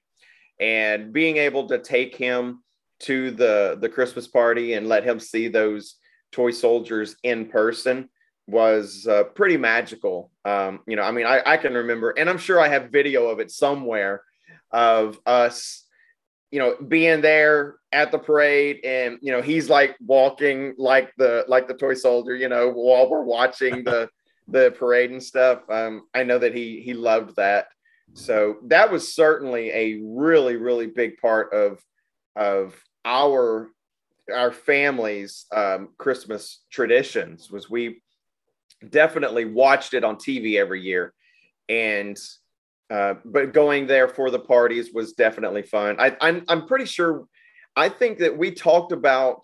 [0.59, 2.62] And being able to take him
[3.01, 5.97] to the the Christmas party and let him see those
[6.33, 8.09] toy soldiers in person
[8.47, 10.31] was uh, pretty magical.
[10.45, 13.29] Um, you know, I mean, I, I can remember, and I'm sure I have video
[13.29, 14.23] of it somewhere
[14.71, 15.84] of us,
[16.55, 21.45] you know, being there at the parade, and you know, he's like walking like the
[21.49, 24.09] like the toy soldier, you know, while we're watching the
[24.47, 25.69] the parade and stuff.
[25.69, 27.67] Um, I know that he he loved that.
[28.12, 31.83] So that was certainly a really really big part of
[32.37, 33.69] of our
[34.33, 38.01] our family's um, Christmas traditions was we
[38.90, 41.14] definitely watched it on TV every year,
[41.69, 42.17] and
[42.90, 45.97] uh, but going there for the parties was definitely fun.
[45.99, 47.27] I, I'm I'm pretty sure.
[47.77, 49.40] I think that we talked about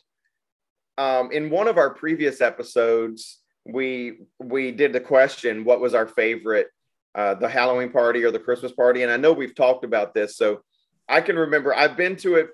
[0.98, 3.38] um, in one of our previous episodes.
[3.66, 6.68] We we did the question, what was our favorite,
[7.14, 9.02] uh, the Halloween party or the Christmas party?
[9.02, 10.62] And I know we've talked about this, so
[11.08, 12.48] I can remember I've been to it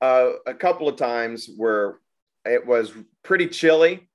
[0.00, 1.98] uh, a couple of times where
[2.44, 4.08] it was pretty chilly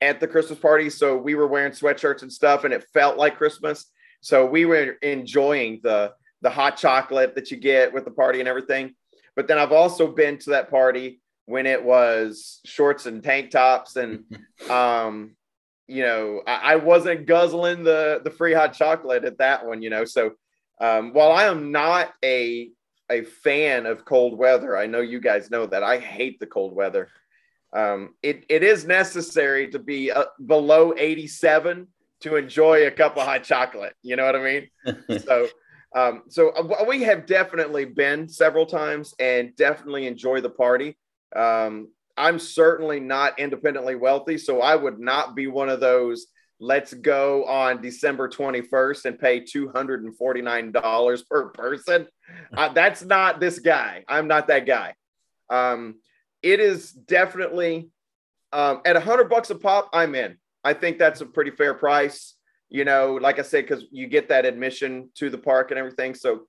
[0.00, 0.90] at the Christmas party.
[0.90, 3.86] So we were wearing sweatshirts and stuff, and it felt like Christmas.
[4.20, 8.48] So we were enjoying the the hot chocolate that you get with the party and
[8.48, 8.94] everything.
[9.34, 13.96] But then I've also been to that party when it was shorts and tank tops,
[13.96, 14.24] and
[14.70, 15.36] um,
[15.86, 19.82] you know, I, I wasn't guzzling the the free hot chocolate at that one.
[19.82, 20.32] You know, so
[20.80, 22.70] um, while I am not a
[23.10, 26.74] a fan of cold weather, I know you guys know that I hate the cold
[26.74, 27.08] weather
[27.72, 31.88] um, it, it is necessary to be uh, below 87
[32.20, 33.94] to enjoy a cup of hot chocolate.
[34.02, 35.18] You know what I mean?
[35.26, 35.48] so,
[35.94, 40.96] um, so uh, we have definitely been several times and definitely enjoy the party.
[41.34, 46.26] Um, I'm certainly not independently wealthy, so I would not be one of those.
[46.58, 52.06] Let's go on December 21st and pay $249 per person.
[52.56, 54.04] Uh, that's not this guy.
[54.08, 54.94] I'm not that guy.
[55.50, 55.96] Um,
[56.42, 57.90] it is definitely
[58.52, 59.90] um, at a hundred bucks a pop.
[59.92, 60.38] I'm in.
[60.66, 62.34] I think that's a pretty fair price.
[62.68, 66.16] You know, like I said, because you get that admission to the park and everything.
[66.16, 66.48] So,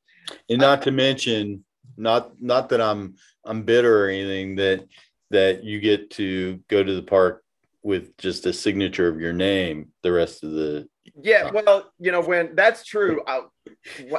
[0.49, 1.63] And not to mention,
[1.95, 4.87] not not that I'm I'm bitter or anything that
[5.29, 7.43] that you get to go to the park
[7.83, 10.89] with just a signature of your name the rest of the
[11.23, 13.41] yeah, well, you know, when that's true, I,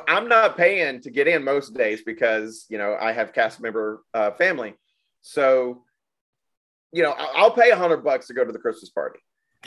[0.09, 4.03] I'm not paying to get in most days because you know I have cast member
[4.15, 4.75] uh, family.
[5.21, 5.85] So,
[6.93, 9.19] you know, I- I'll pay a hundred bucks to go to the Christmas party.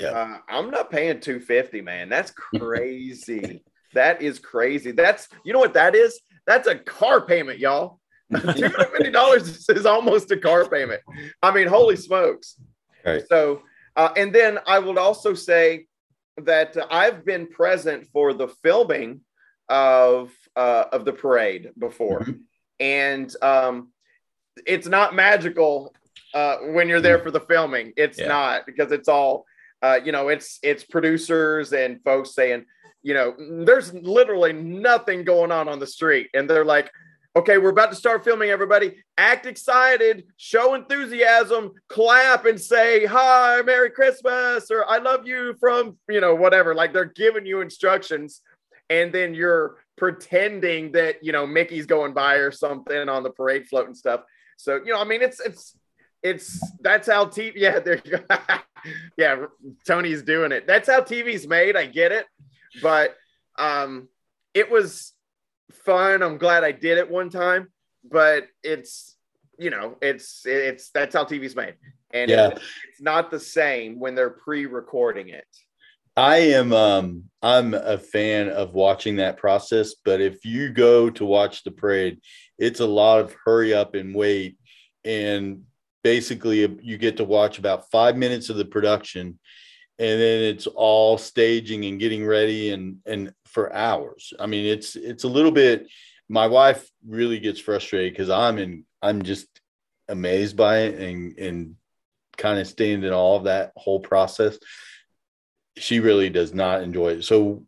[0.02, 0.10] Yeah.
[0.12, 2.10] Uh, I'm not paying 250, man.
[2.10, 3.64] That's crazy.
[3.94, 4.92] that is crazy.
[4.92, 6.20] That's you know what that is?
[6.48, 8.00] That's a car payment, y'all.
[8.34, 11.02] $250 is almost a car payment.
[11.44, 12.56] I mean, holy smokes.
[13.06, 13.24] Right.
[13.28, 13.64] So,
[13.96, 15.88] uh, and then I would also say
[16.38, 19.22] that I've been present for the filming
[19.70, 22.26] of uh, of the parade before,
[22.80, 23.90] and um,
[24.66, 25.94] it's not magical
[26.34, 27.94] uh, when you're there for the filming.
[27.98, 28.28] It's Yeah.
[28.28, 29.46] not because it's all
[29.82, 30.30] uh, you know.
[30.30, 32.66] It's it's producers and folks saying,
[33.02, 36.92] you know, there's literally nothing going on on the street, and they're like.
[37.34, 38.50] Okay, we're about to start filming.
[38.50, 45.56] Everybody, act excited, show enthusiasm, clap, and say "Hi, Merry Christmas" or "I love you"
[45.58, 46.76] from you know whatever.
[46.76, 48.42] Like they're giving you instructions,
[48.90, 53.66] and then you're pretending that you know Mickey's going by or something on the parade
[53.66, 54.24] float and stuff.
[54.58, 55.76] So you know, I mean, it's it's
[56.24, 57.54] it's that's how TV.
[57.56, 58.38] Yeah, there you go.
[59.18, 59.46] yeah,
[59.88, 60.68] Tony's doing it.
[60.68, 61.76] That's how TV's made.
[61.76, 62.26] I get it,
[62.82, 63.16] but
[63.58, 64.08] um,
[64.54, 65.14] it was
[65.86, 66.22] fun.
[66.22, 67.70] I'm glad I did it one time,
[68.10, 69.18] but it's
[69.58, 71.76] you know, it's it's that's how TV's made,
[72.14, 72.48] and Yeah.
[72.50, 75.46] it's, it's not the same when they're pre-recording it.
[76.18, 81.26] I am um I'm a fan of watching that process, but if you go to
[81.26, 82.20] watch the parade,
[82.58, 84.58] it's a lot of hurry up and wait
[85.06, 85.64] and
[86.04, 89.40] basically uh, you get to watch about 5 minutes of the production
[90.00, 94.34] and then it's all staging and getting ready and and for hours.
[94.40, 95.88] I mean, it's it's a little bit
[96.30, 99.48] my wife really gets frustrated cuz I'm in I'm just
[100.08, 101.76] amazed by it and and
[102.38, 104.58] kind of staying in all of that whole process
[105.78, 107.24] she really does not enjoy it.
[107.24, 107.66] So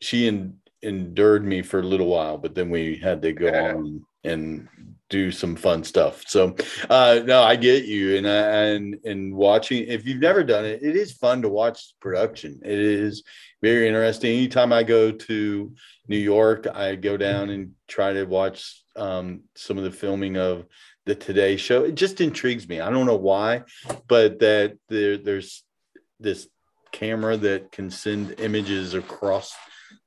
[0.00, 3.74] she en- endured me for a little while, but then we had to go Yeah.
[3.74, 4.68] on and
[5.12, 6.24] do some fun stuff.
[6.26, 6.56] So
[6.88, 10.96] uh no, I get you and and and watching if you've never done it, it
[10.96, 12.60] is fun to watch production.
[12.64, 13.22] It is
[13.60, 14.32] very interesting.
[14.32, 15.72] Anytime I go to
[16.08, 20.64] New York, I go down and try to watch um some of the filming of
[21.04, 21.84] the Today show.
[21.84, 22.80] It just intrigues me.
[22.80, 23.64] I don't know why,
[24.08, 25.62] but that there there's
[26.18, 26.48] this
[26.90, 29.54] camera that can send images across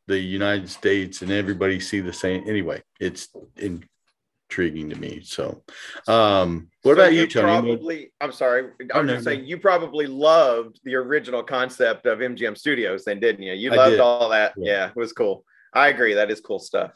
[0.08, 2.44] the United States and everybody see the same.
[2.48, 3.28] Anyway, it's
[4.50, 5.22] intriguing to me.
[5.24, 5.64] So,
[6.08, 7.46] um, what So about you, Tony?
[7.46, 8.70] Probably, I'm sorry.
[8.94, 9.32] Oh, I'm no, just no.
[9.32, 13.54] saying you probably loved the original concept of MGM Studios, then, didn't you?
[13.54, 14.54] You loved all that.
[14.58, 14.72] Yeah.
[14.72, 14.88] Yeah.
[14.90, 15.44] it was cool.
[15.74, 16.14] I agree.
[16.14, 16.92] That is cool stuff.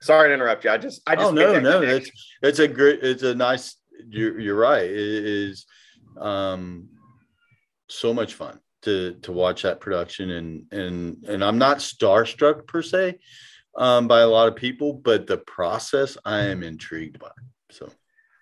[0.00, 0.70] Sorry to interrupt you.
[0.70, 1.26] I just, I just.
[1.26, 2.12] oh no, no, connection.
[2.42, 3.76] that's it's a great, it's a nice.
[4.08, 4.84] You're you're right.
[4.84, 5.66] It is
[6.20, 6.88] um,
[7.88, 12.82] so much fun to to watch that production and and and I'm not starstruck per
[12.82, 13.18] se
[13.76, 17.30] um, by a lot of people, but the process I am intrigued by.
[17.70, 17.90] So.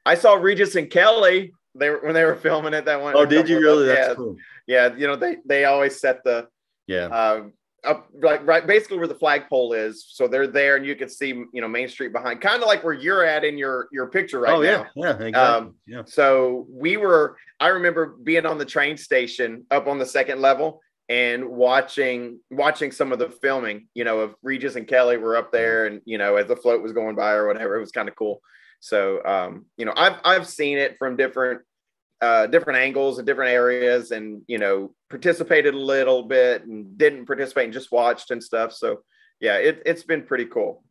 [0.05, 1.53] I saw Regis and Kelly.
[1.75, 2.85] They were when they were filming it.
[2.85, 3.15] That one.
[3.17, 3.87] Oh, did you really?
[3.87, 4.37] That's yeah, cool.
[4.67, 4.95] yeah.
[4.95, 6.49] You know, they they always set the
[6.87, 7.07] Yeah.
[7.07, 7.45] uh,
[7.85, 10.05] up like right basically where the flagpole is.
[10.09, 12.85] So they're there, and you can see you know Main Street behind, kind of like
[12.85, 14.69] where you're at in your your picture right oh now.
[14.69, 15.35] yeah, yeah, exactly.
[15.35, 16.03] Um, yeah.
[16.07, 20.81] So we were, I remember being on the train station up on the second level
[21.13, 25.53] and watching watching some of the filming, you know, of Regis and Kelly were up
[25.53, 28.09] there and you know, as the float was going by or whatever, it was kind
[28.09, 28.41] of cool.
[28.81, 31.61] So um, you know, I've I've seen it from different
[32.23, 37.27] uh different angles and different areas and you know, participated a little bit and didn't
[37.27, 38.73] participate and just watched and stuff.
[38.73, 39.03] So
[39.39, 40.83] yeah, it, it's been pretty cool.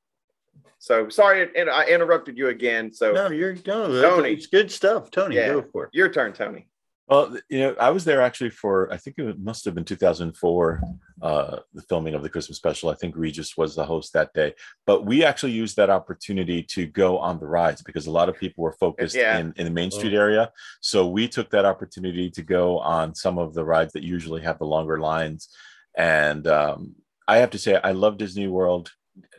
[0.78, 2.94] So sorry, and I interrupted you again.
[2.94, 4.34] So No, you're no, Tony.
[4.34, 5.38] It's good stuff, Tony.
[5.38, 5.48] Yeah.
[5.48, 5.90] Go for it.
[5.94, 6.68] your turn, Tony.
[7.12, 10.82] Well, you know, I was there actually for I think it must have been 2004,
[11.22, 12.90] uh, the filming of the Christmas special.
[12.90, 14.54] I think Regis was the host that day,
[14.86, 18.40] but we actually used that opportunity to go on the rides because a lot of
[18.40, 19.40] people were focused Yeah.
[19.40, 20.54] in, in the Main Street area.
[20.80, 24.60] So we took that opportunity to go on some of the rides that usually have
[24.60, 25.50] the longer lines.
[25.98, 26.96] And um,
[27.28, 28.90] I have to say, I love Disney World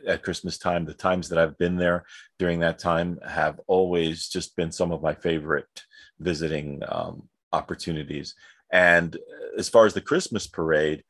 [0.07, 0.85] at Christmas time.
[0.85, 2.05] The times that I've been there
[2.37, 5.85] during that time have always just been some of my favorite
[6.19, 8.35] visiting um, opportunities.
[8.71, 9.15] And
[9.57, 11.03] as far as the Christmas parade,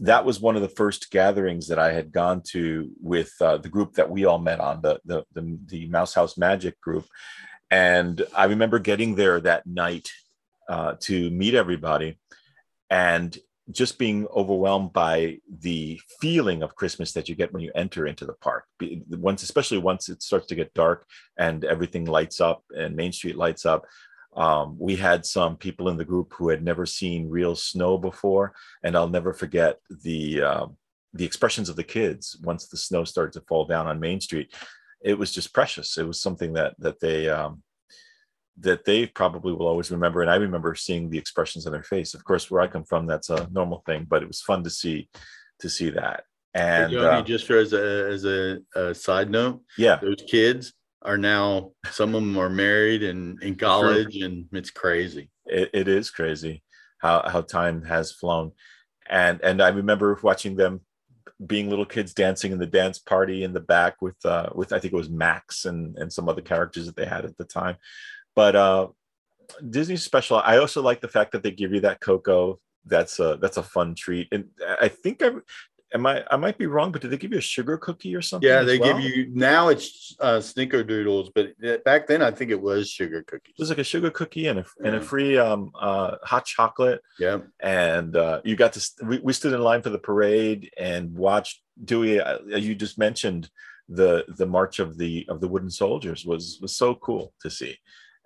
[0.00, 3.68] that was one of the first gatherings that I had gone to with uh, the
[3.68, 7.04] group that we all met on the, the the the Mouse House Magic group,
[7.70, 10.08] and I remember getting there that night
[10.68, 12.18] uh, to meet everybody,
[12.88, 13.36] and
[13.70, 18.24] just being overwhelmed by the feeling of Christmas that you get when you enter into
[18.24, 18.64] the park.
[19.10, 21.06] Once, especially once it starts to get dark
[21.38, 23.86] and everything lights up and Main Street lights up.
[24.34, 28.54] Um, we had some people in the group who had never seen real snow before,
[28.82, 30.66] and I'll never forget the uh,
[31.12, 34.54] the expressions of the kids once the snow started to fall down on Main Street.
[35.02, 35.98] It was just precious.
[35.98, 37.62] It was something that that they um,
[38.58, 40.22] that they probably will always remember.
[40.22, 42.14] And I remember seeing the expressions on their face.
[42.14, 44.70] Of course, where I come from, that's a normal thing, but it was fun to
[44.70, 45.08] see
[45.60, 46.24] to see that.
[46.54, 50.72] And uh, just for as a as a, a side note, yeah, those kids
[51.04, 55.30] are now some of them are married and in college, and it's crazy.
[55.46, 56.62] it, it is crazy
[56.98, 58.52] how how time has flown.
[59.08, 60.80] And and i remember watching them
[61.44, 64.78] being little kids dancing in the dance party in the back with uh with i
[64.78, 67.76] think it was max and and some other characters that they had at the time.
[68.34, 68.88] But uh
[69.68, 73.38] disney special i also like the fact that they give you that cocoa that's a
[73.40, 74.28] that's a fun treat.
[74.32, 74.46] And
[74.80, 75.30] i think i
[75.94, 78.22] am i i might be wrong but did they give you a sugar cookie or
[78.22, 78.92] something Yeah, they well?
[78.94, 83.22] give you now it's uh, snickerdoodles, but uh, back then I think it was sugar
[83.22, 83.54] cookies.
[83.56, 87.00] it was like a sugar cookie and a and a free um uh hot chocolate
[87.18, 90.70] Yeah, and uh, you got to st- we, we stood in line for the parade
[90.78, 92.20] and watched Dewey.
[92.20, 93.50] Uh, you just mentioned
[93.88, 97.76] the the march of the of the wooden soldiers was was so cool to see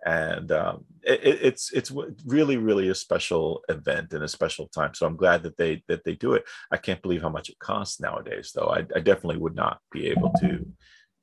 [0.07, 1.93] and um, it, it's it's
[2.25, 6.05] really really a special event and a special time so i'm glad that they that
[6.05, 9.39] they do it i can't believe how much it costs nowadays though i, I definitely
[9.39, 10.67] would not be able to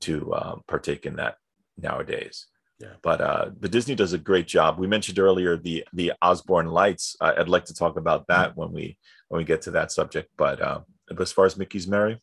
[0.02, 1.36] to uh, partake in that
[1.78, 2.46] nowadays
[2.80, 2.94] yeah.
[3.02, 4.78] But uh, but Disney does a great job.
[4.78, 7.16] We mentioned earlier the the Osborne lights.
[7.20, 10.30] Uh, I'd like to talk about that when we when we get to that subject.
[10.36, 10.80] But uh,
[11.18, 12.20] as far as Mickey's Merry,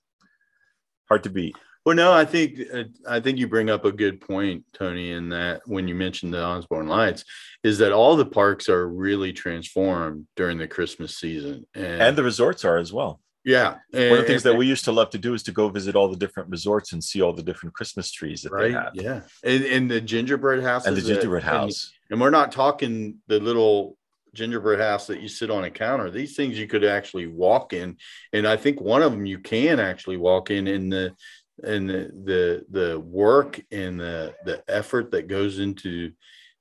[1.08, 1.56] hard to beat.
[1.86, 5.30] Well, no, I think uh, I think you bring up a good point, Tony, in
[5.30, 7.26] that when you mentioned the Osborne Lights,
[7.64, 12.24] is that all the parks are really transformed during the Christmas season, and, and the
[12.24, 13.20] resorts are as well.
[13.44, 15.52] Yeah, and, one of the things that we used to love to do is to
[15.52, 18.68] go visit all the different resorts and see all the different Christmas trees that right?
[18.68, 18.92] they have.
[18.94, 22.52] Yeah, and, and the gingerbread house and the gingerbread that, house, and, and we're not
[22.52, 23.98] talking the little
[24.34, 26.12] gingerbread house that you sit on a counter.
[26.12, 27.98] These things you could actually walk in,
[28.32, 30.68] and I think one of them you can actually walk in.
[30.68, 31.16] In the
[31.64, 36.12] and the, the the work and the the effort that goes into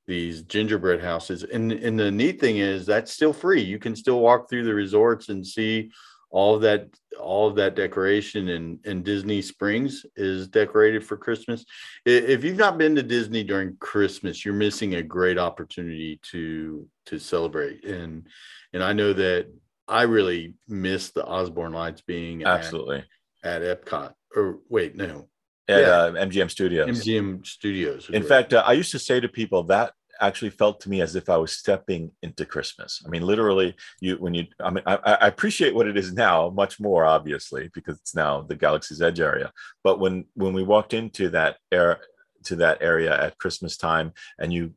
[0.07, 1.45] these gingerbread houses.
[1.45, 3.63] And and the neat thing is that's still free.
[3.63, 5.91] You can still walk through the resorts and see
[6.31, 6.89] all of that
[7.19, 8.49] all of that decoration.
[8.49, 11.65] And and disney springs is decorated for christmas.
[12.05, 17.19] If you've not been to disney during christmas you're missing a great opportunity to to
[17.19, 17.85] celebrate.
[17.85, 18.27] And
[18.73, 19.47] and i know that
[19.87, 23.05] i really miss the osborne lights being absolutely.
[23.45, 25.29] at, at epcot or wait, no,
[25.69, 25.89] at yeah.
[25.89, 26.89] uh, MGM Studios.
[26.89, 28.11] MGM Studios.
[28.11, 31.17] In fact, uh, I used to say to people that actually felt to me as
[31.17, 33.03] if I was stepping into Christmas.
[33.05, 34.47] I mean, literally, you when you.
[34.61, 38.43] I mean, I, I appreciate what it is now much more, obviously, because it's now
[38.43, 39.53] the Galaxy's Edge area.
[39.83, 41.99] But when when we walked into that area
[42.45, 44.75] to that area at Christmas time, and you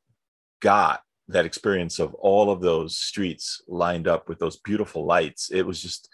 [0.62, 5.64] got that experience of all of those streets lined up with those beautiful lights, it
[5.64, 6.10] was just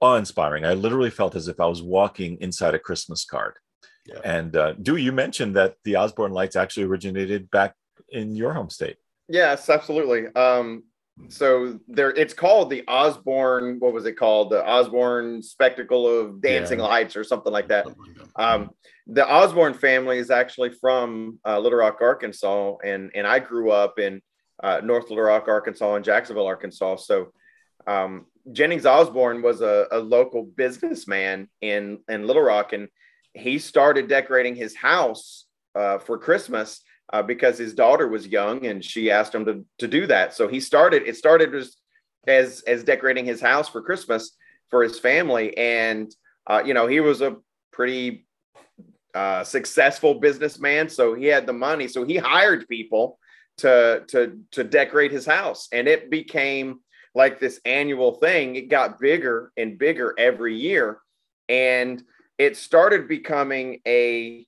[0.00, 0.64] awe-inspiring.
[0.64, 3.54] I literally felt as if I was walking inside a Christmas card.
[4.06, 4.20] Yeah.
[4.24, 7.74] And uh, do you mentioned that the Osborne lights actually originated back
[8.10, 8.96] in your home state?
[9.28, 10.28] Yes, absolutely.
[10.34, 10.84] Um,
[11.28, 13.76] so there, it's called the Osborne.
[13.80, 14.50] What was it called?
[14.50, 16.86] The Osborne Spectacle of Dancing yeah.
[16.86, 17.86] Lights, or something like that.
[18.36, 18.70] Um,
[19.06, 23.98] the Osborne family is actually from uh, Little Rock, Arkansas, and and I grew up
[23.98, 24.22] in
[24.62, 26.96] uh, North Little Rock, Arkansas, and Jacksonville, Arkansas.
[26.96, 27.32] So
[27.86, 32.88] um, Jennings Osborne was a, a local businessman in, in Little Rock, and
[33.34, 36.80] he started decorating his house uh, for Christmas
[37.12, 40.34] uh, because his daughter was young and she asked him to, to do that.
[40.34, 41.76] So he started, it started as,
[42.26, 44.36] as, as decorating his house for Christmas
[44.68, 45.56] for his family.
[45.56, 46.14] And,
[46.46, 47.36] uh, you know, he was a
[47.72, 48.26] pretty
[49.14, 50.88] uh, successful businessman.
[50.88, 51.88] So he had the money.
[51.88, 53.18] So he hired people
[53.58, 56.80] to, to, to decorate his house and it became
[57.18, 58.54] like this annual thing.
[58.54, 61.00] It got bigger and bigger every year.
[61.48, 62.00] And
[62.38, 64.46] it started becoming a,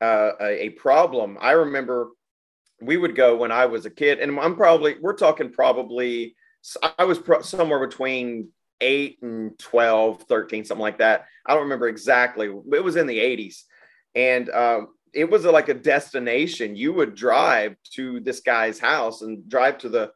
[0.00, 1.36] uh, a, problem.
[1.40, 2.10] I remember
[2.80, 6.36] we would go when I was a kid, and I'm probably, we're talking probably,
[6.98, 8.50] I was pro- somewhere between
[8.80, 11.26] eight and 12, 13, something like that.
[11.44, 12.46] I don't remember exactly.
[12.46, 13.62] It was in the 80s.
[14.14, 16.76] And um, it was a, like a destination.
[16.76, 20.12] You would drive to this guy's house and drive to the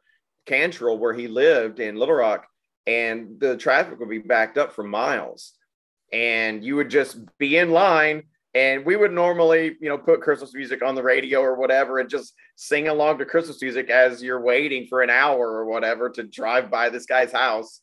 [0.49, 2.47] Cantrell, where he lived in Little Rock,
[2.87, 5.53] and the traffic would be backed up for miles.
[6.11, 8.23] And you would just be in line,
[8.55, 12.09] and we would normally, you know, put Christmas music on the radio or whatever, and
[12.09, 16.23] just sing along to Christmas music as you're waiting for an hour or whatever to
[16.23, 17.81] drive by this guy's house.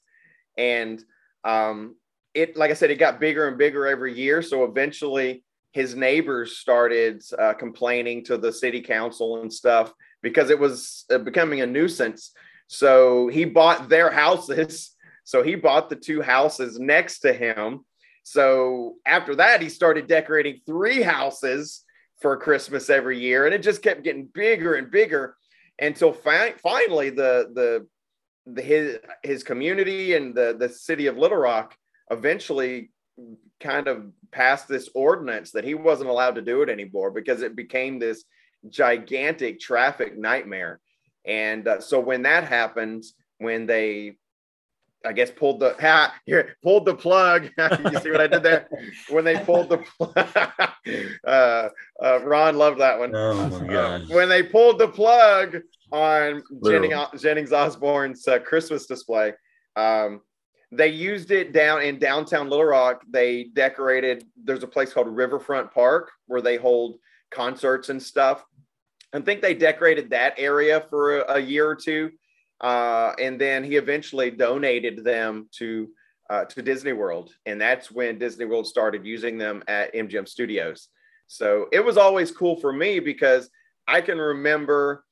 [0.58, 1.00] And
[1.44, 1.94] um,
[2.34, 4.42] it, like I said, it got bigger and bigger every year.
[4.42, 9.92] So eventually, his neighbors started uh, complaining to the city council and stuff
[10.22, 12.32] because it was uh, becoming a nuisance
[12.68, 14.92] so he bought their houses.
[15.28, 17.80] So he bought the two houses next to him.
[18.22, 21.82] So after that, he started decorating three houses
[22.20, 25.36] for Christmas every year, and it just kept getting bigger and bigger
[25.80, 27.86] until fi- finally the the
[28.46, 31.76] the his his community and the the city of Little Rock
[32.10, 32.90] eventually
[33.60, 37.56] kind of passed this ordinance that he wasn't allowed to do it anymore because it
[37.56, 38.24] became this
[38.68, 40.80] gigantic traffic nightmare.
[41.26, 43.04] And uh, so when that happened,
[43.38, 44.16] when they,
[45.04, 47.44] I guess pulled the ha here pulled the plug.
[47.58, 48.68] you see what I did there?
[49.08, 50.16] when they pulled the plug,
[51.26, 51.68] uh,
[52.02, 53.14] uh, Ron loved that one.
[53.14, 54.02] Oh my god!
[54.02, 55.58] Uh, when they pulled the plug
[55.92, 59.32] on Jennings, Jennings Osborne's uh, Christmas display,
[59.76, 60.22] um,
[60.72, 63.02] they used it down in downtown Little Rock.
[63.08, 64.24] They decorated.
[64.42, 66.98] There's a place called Riverfront Park where they hold
[67.30, 68.44] concerts and stuff.
[69.16, 72.10] I think they decorated that area for a, a year or two.
[72.60, 75.88] Uh, and then he eventually donated them to
[76.28, 80.88] uh, to Disney World, and that's when Disney World started using them at MGM Studios.
[81.28, 83.48] So it was always cool for me because
[83.86, 85.04] I can remember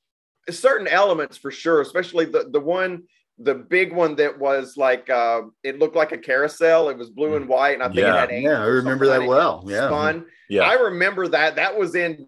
[0.49, 3.03] certain elements for sure, especially the the one
[3.37, 6.89] the big one that was like uh, it looked like a carousel.
[6.89, 8.23] It was blue and white, and I think Yeah.
[8.23, 9.63] it had Yeah, I remember that well.
[9.67, 9.89] Yeah.
[9.89, 10.25] Fun.
[10.49, 10.63] Yeah.
[10.63, 11.55] I remember that.
[11.57, 12.27] That was in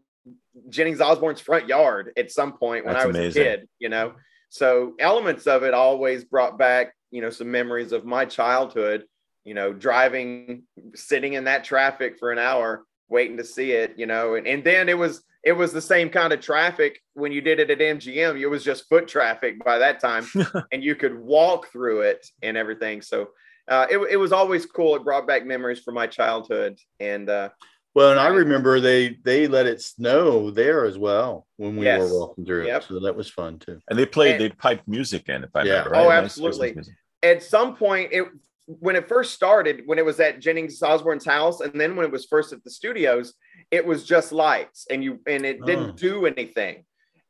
[0.69, 3.41] Jennings Osborne's front yard at some point when That's I was amazing.
[3.41, 3.69] a kid.
[3.79, 4.13] You know,
[4.49, 9.05] so elements of it always brought back you know some memories of my childhood.
[9.43, 13.93] You know, driving, sitting in that traffic for an hour, waiting to see it.
[13.97, 17.31] You know, and, and then it was it was the same kind of traffic when
[17.31, 18.39] you did it at MGM.
[18.39, 20.25] It was just foot traffic by that time,
[20.71, 23.01] and you could walk through it and everything.
[23.01, 23.29] So
[23.69, 24.95] uh, it, it was always cool.
[24.95, 27.49] It brought back memories from my childhood, and uh,
[27.97, 31.99] Well, and I remember they they let it snow there as well when we Yes.
[32.11, 32.67] were walking through it.
[32.67, 32.83] Yep.
[32.83, 33.79] So that was fun too.
[33.89, 35.71] And they played, And- they piped music in, if I Yeah.
[35.79, 35.95] remember.
[35.95, 36.05] Oh, right?
[36.05, 36.73] Oh, absolutely.
[36.73, 38.25] Christmas at some point it
[38.67, 42.11] when it first started when it was at jennings osborne's house and then when it
[42.11, 43.33] was first at the studios
[43.71, 45.93] it was just lights and you and it didn't Oh.
[45.93, 46.85] do anything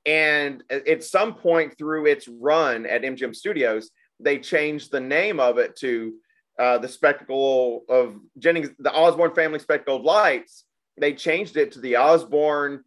[0.06, 5.40] and at at some point through its run at mgm studios they changed the name
[5.40, 6.16] of it to
[6.60, 10.66] uh, the spectacle of jennings the osborne family spectacle of lights
[11.00, 12.84] they changed it to the osborne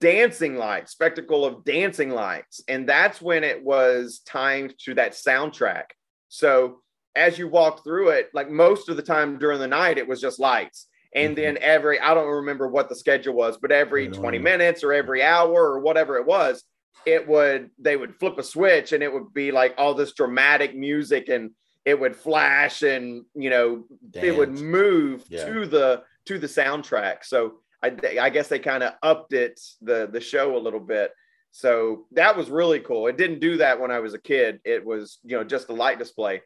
[0.00, 5.84] dancing lights spectacle of dancing lights and that's when it was timed to that soundtrack
[6.28, 6.80] so
[7.16, 10.20] as you walk through it like most of the time during the night it was
[10.20, 11.36] just lights and Mhm.
[11.36, 14.44] then every i don't remember what the schedule was but every 20 know.
[14.44, 16.64] minutes or every hour or whatever it was
[17.04, 20.74] it would they would flip a switch and it would be like all this dramatic
[20.74, 21.50] music and
[21.84, 25.44] it would flash and you know it would move Yeah.
[25.46, 27.24] to the to the soundtrack.
[27.24, 31.12] So i, I guess they kind of upped it the the show a little bit.
[31.50, 33.06] So that was really cool.
[33.06, 34.60] It didn't do that when i was a kid.
[34.64, 36.42] It was you know just a light display.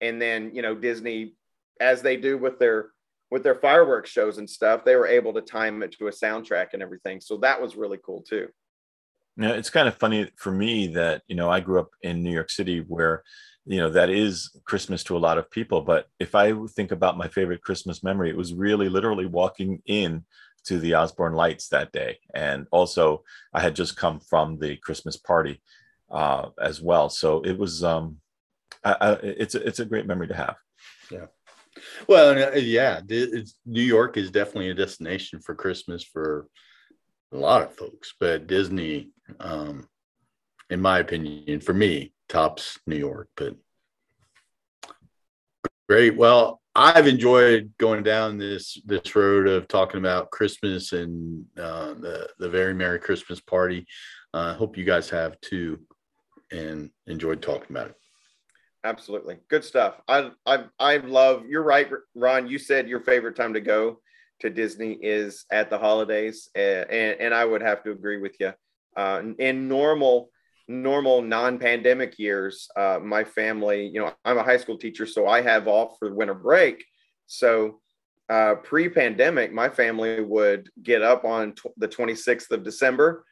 [0.00, 1.34] And then you know disney
[1.80, 2.90] as they do with their
[3.30, 6.68] with their fireworks shows and stuff they were able to time it to a soundtrack
[6.74, 7.20] and everything.
[7.20, 8.48] So that was really cool too.
[9.38, 12.32] Now it's kind of funny for me that you know I grew up in New
[12.32, 13.22] York City, where
[13.64, 15.82] you know that is Christmas to a lot of people.
[15.82, 20.24] But if I think about my favorite Christmas memory, it was really literally walking in
[20.64, 25.16] to the Osborne Lights that day, and also I had just come from the Christmas
[25.16, 25.60] party
[26.10, 27.08] uh, as well.
[27.08, 28.18] So it was um,
[28.84, 30.56] I, I, it's it's a great memory to have.
[31.10, 31.26] Yeah
[32.08, 36.46] well, uh, yeah, New York is definitely a destination for Christmas for
[37.32, 39.10] a lot of folks, but Disney,
[39.40, 39.88] um,
[40.70, 43.28] in my opinion, for me, tops New York.
[43.36, 43.56] But
[45.88, 46.16] great.
[46.16, 52.28] Well, I've enjoyed going down this this road of talking about Christmas and uh, the
[52.38, 53.86] the very Merry Christmas party.
[54.32, 55.80] I uh, hope you guys have too,
[56.50, 57.96] and enjoyed talking about it.
[58.84, 63.54] absolutely good stuff i i i love you're right ron you said your favorite time
[63.54, 64.00] to go
[64.40, 68.34] to disney is at the holidays and and, and i would have to agree with
[68.40, 68.52] you
[68.96, 70.31] uh, in normal
[70.68, 75.40] normal non-pandemic years uh, my family you know i'm a high school teacher so i
[75.40, 76.84] have off for winter break.
[77.26, 77.80] So
[78.28, 83.24] uh, pre-pandemic my family would get up on tw- the 26th of december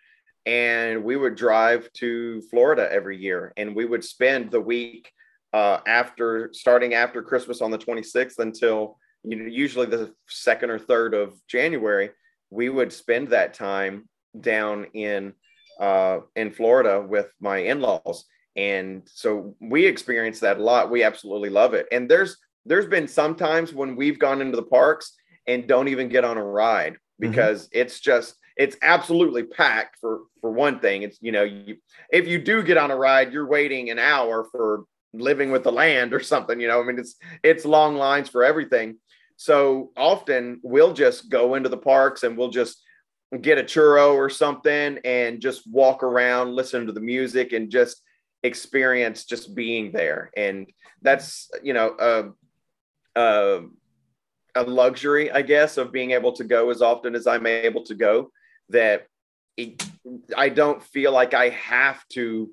[0.46, 5.12] and we would drive to florida every year and we would spend the week
[5.52, 10.78] uh, after starting after Christmas on the 26th until you know usually the second or
[10.78, 12.10] third of January,
[12.50, 14.08] we would spend that time
[14.40, 15.32] down in
[15.80, 18.24] uh, in Florida with my in-laws,
[18.56, 20.90] and so we experience that a lot.
[20.90, 24.62] We absolutely love it, and there's there's been some times when we've gone into the
[24.62, 25.16] parks
[25.46, 30.50] and don't even get on a ride because it's just it's absolutely packed for for
[30.50, 31.02] one thing.
[31.02, 31.76] It's you know you
[32.10, 35.72] if you do get on a ride you're waiting an hour for living with the
[35.72, 36.80] land or something you know?
[36.80, 38.96] I mean it's it's long lines for everything.
[39.36, 42.82] So often we'll just go into the parks and we'll just
[43.40, 48.02] get a churro or something and just walk around listen to the music and just
[48.42, 50.30] experience just being there.
[50.36, 50.68] And
[51.02, 53.60] that's you know a, a,
[54.54, 57.94] a luxury i guess of being able to go as often as i'm able to
[57.94, 58.30] go
[58.68, 59.06] that
[59.56, 59.82] it,
[60.36, 62.50] i don't feel like i have to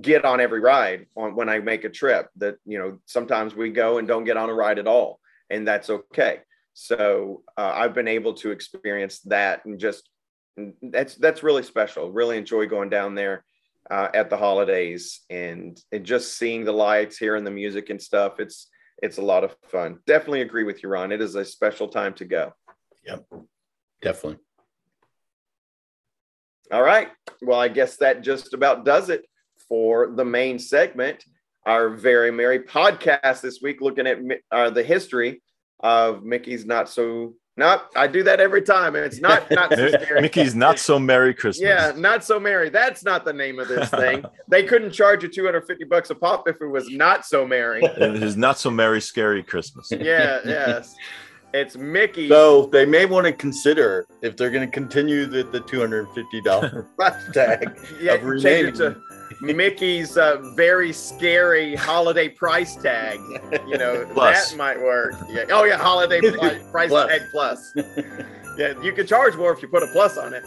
[0.00, 3.70] get on every ride on when I make a trip that you know sometimes we
[3.70, 6.40] go and don't get on a ride at all and that's okay
[6.74, 10.10] so uh, I've been able to experience that and just
[10.82, 12.12] that's that's really special.
[12.12, 13.44] Really enjoy going down there
[13.90, 18.40] uh, at the holidays and and just seeing the lights hearing the music and stuff.
[18.40, 18.68] It's
[19.02, 20.00] it's a lot of fun.
[20.06, 21.12] Definitely agree with you Ron.
[21.12, 22.52] It is a special time to go.
[23.06, 23.24] Yep,
[24.02, 24.38] definitely.
[26.72, 27.08] all right.
[27.40, 29.24] Well I guess that just about does it
[29.68, 31.24] for the main segment.
[31.66, 34.18] our very merry podcast this week, looking at
[34.50, 35.40] uh, the history
[35.80, 37.34] of Mickey's Not So.
[37.56, 40.20] Not, I do that every time, and it's not not so scary.
[40.20, 41.64] Mickey's not so merry Christmas.
[41.64, 42.68] Yeah, not so merry.
[42.68, 44.24] That's not the name of this thing.
[44.48, 47.80] they couldn't charge you 250 bucks a pop if it was not so merry.
[47.96, 49.88] It is not so merry, scary Christmas.
[49.92, 50.96] Yeah, yes.
[51.54, 52.28] It's Mickey.
[52.28, 57.32] So they may want to consider if they're going to continue the, the $250 price
[57.32, 59.00] tag yeah, of change it to
[59.40, 63.20] Mickey's uh, very scary holiday price tag.
[63.68, 64.50] You know, Plus.
[64.50, 65.14] that might work.
[65.28, 65.44] Yeah.
[65.50, 67.10] Oh, yeah, holiday pri- price Plus.
[67.10, 67.72] tag plus.
[68.56, 70.44] Yeah, you can charge more if you put a plus on it.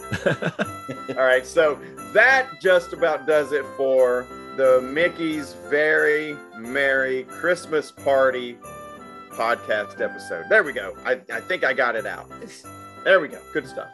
[1.18, 1.78] All right, so
[2.14, 4.26] that just about does it for
[4.56, 8.56] the Mickey's Very Merry Christmas Party
[9.30, 10.46] podcast episode.
[10.48, 10.96] There we go.
[11.04, 12.28] I, I think I got it out.
[13.04, 13.38] There we go.
[13.52, 13.88] Good stuff.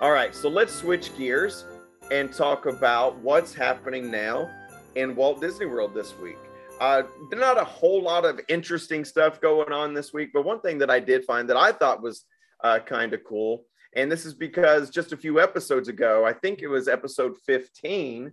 [0.00, 1.64] All right, so let's switch gears
[2.10, 4.48] and talk about what's happening now
[4.94, 6.38] in Walt Disney World this week.
[6.80, 7.02] Uh,
[7.32, 10.90] not a whole lot of interesting stuff going on this week, but one thing that
[10.90, 12.24] I did find that I thought was
[12.62, 16.60] uh, kind of cool, and this is because just a few episodes ago, I think
[16.60, 18.32] it was episode 15.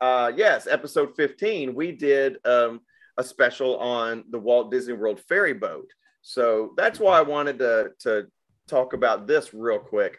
[0.00, 2.80] Uh, yes, episode 15, we did um,
[3.16, 5.90] a special on the Walt Disney World ferry boat.
[6.22, 8.28] So that's why I wanted to, to
[8.68, 10.18] talk about this real quick.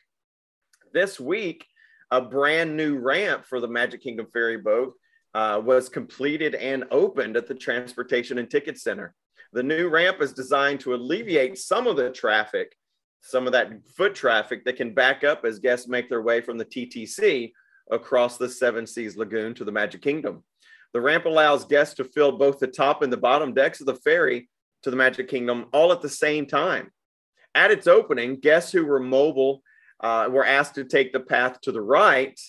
[0.94, 1.66] This week,
[2.12, 4.94] a brand new ramp for the Magic Kingdom ferry boat
[5.34, 9.14] uh, was completed and opened at the Transportation and Ticket Center.
[9.54, 12.76] The new ramp is designed to alleviate some of the traffic,
[13.22, 16.58] some of that foot traffic that can back up as guests make their way from
[16.58, 17.52] the TTC
[17.92, 20.44] across the Seven Seas Lagoon to the Magic Kingdom.
[20.94, 23.96] The ramp allows guests to fill both the top and the bottom decks of the
[23.96, 24.50] ferry
[24.84, 26.92] to the Magic Kingdom all at the same time.
[27.54, 29.62] At its opening, guests who were mobile
[30.02, 32.40] uh, were asked to take the path to the right,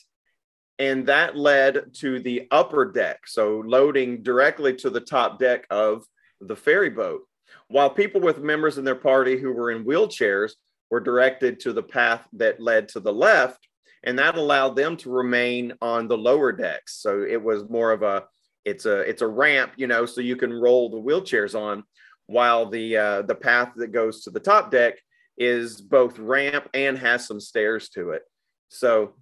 [0.79, 6.05] and that led to the upper deck, so loading directly to the top deck of
[6.41, 7.23] the ferry boat.
[7.69, 10.53] While people with members in their party who were in wheelchairs
[10.91, 13.67] were directed to the path that led to the left,
[14.03, 17.03] and that allowed them to remain on the lower decks.
[17.03, 18.25] So it was more of a
[18.65, 21.85] it's a it's a ramp, you know, so you can roll the wheelchairs on,
[22.27, 24.95] while the uh, the path that goes to the top deck
[25.41, 28.23] is both ramp and has some stairs to it.
[28.69, 29.15] So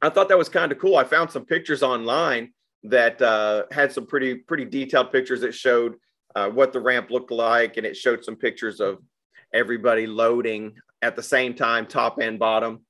[0.00, 0.96] I thought that was kind of cool.
[0.96, 2.52] I found some pictures online
[2.84, 5.96] that uh, had some pretty pretty detailed pictures that showed
[6.34, 8.98] uh, what the ramp looked like, and it showed some pictures of
[9.52, 12.86] everybody loading at the same time, top and bottom.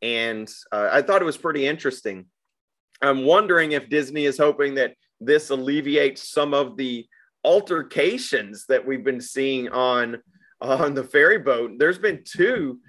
[0.00, 2.26] And uh, I thought it was pretty interesting.
[3.02, 7.06] I'm wondering if Disney is hoping that this alleviates some of the
[7.44, 10.18] altercations that we've been seeing on
[10.60, 11.72] on the ferry boat.
[11.78, 12.80] There's been two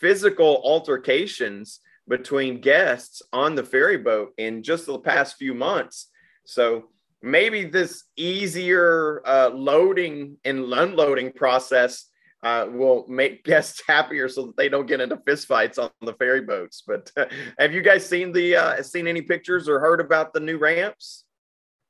[0.00, 6.08] physical altercations between guests on the ferry boat in just the past few months.
[6.44, 6.88] So
[7.22, 12.06] maybe this easier uh, loading and unloading process
[12.42, 16.40] uh, will make guests happier so that they don't get into fistfights on the ferry
[16.40, 16.82] boats.
[16.86, 17.26] But uh,
[17.58, 21.24] have you guys seen the uh, seen any pictures or heard about the new ramps?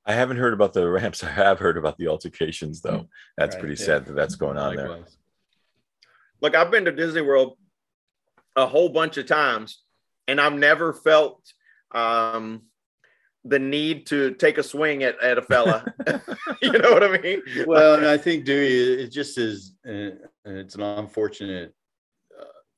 [0.08, 1.22] I haven't heard about the ramps.
[1.24, 3.08] I have heard about the altercations, though.
[3.36, 3.86] That's Right, pretty yeah.
[3.86, 5.04] sad that that's going on there.
[6.40, 7.58] Look, I've been to Disney World
[8.56, 9.82] a whole bunch of times,
[10.26, 11.52] and I've never felt
[11.92, 12.62] um,
[13.44, 15.84] the need to take a swing at, at a fella.
[16.62, 17.42] you know what I mean?
[17.66, 20.10] Well, and I think Dewey, it just is, uh,
[20.44, 21.74] it's an unfortunate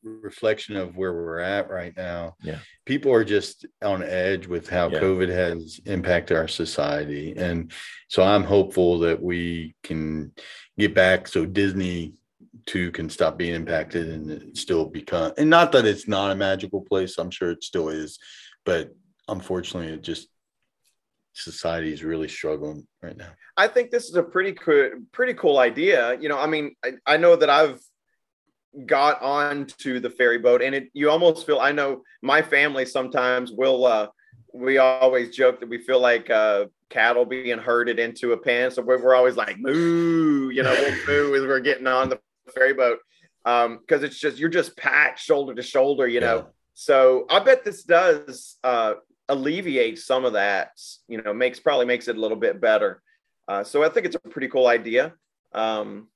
[0.03, 2.35] reflection of where we're at right now.
[2.43, 2.59] Yeah.
[2.87, 5.01] People are just on edge with how Yeah.
[5.01, 7.35] COVID has impacted our society.
[7.37, 7.73] And
[8.09, 10.33] so I'm hopeful that we can
[10.79, 12.15] get back so Disney
[12.67, 16.35] too can stop being impacted and it still become, and not that it's not a
[16.35, 18.19] magical place, I'm sure it still is,
[18.65, 18.91] but
[19.29, 20.29] unfortunately, it just,
[21.33, 23.31] society is really struggling right now.
[23.57, 26.19] I think this is a pretty cool, pretty cool idea.
[26.21, 27.81] You know, I mean, I, I know that I've
[28.87, 31.59] got on to the ferry boat, and it you almost feel.
[31.61, 33.85] I know my family sometimes will.
[33.87, 34.09] uh
[34.53, 38.83] We always joke that we feel like uh cattle being herded into a pen, so
[38.83, 40.51] we're, we're always like moo.
[40.51, 42.19] You know, we'll moo as we're getting on the
[42.55, 42.99] ferry boat
[43.45, 46.07] Um because it's just you're just packed shoulder to shoulder.
[46.09, 46.45] You know, Yeah.
[46.75, 48.95] so I bet this does uh,
[49.29, 50.71] alleviate some of that.
[51.09, 53.03] You know, makes probably makes it a little bit better.
[53.49, 55.15] Uh, so I think it's a pretty cool idea.
[55.53, 56.09] Um,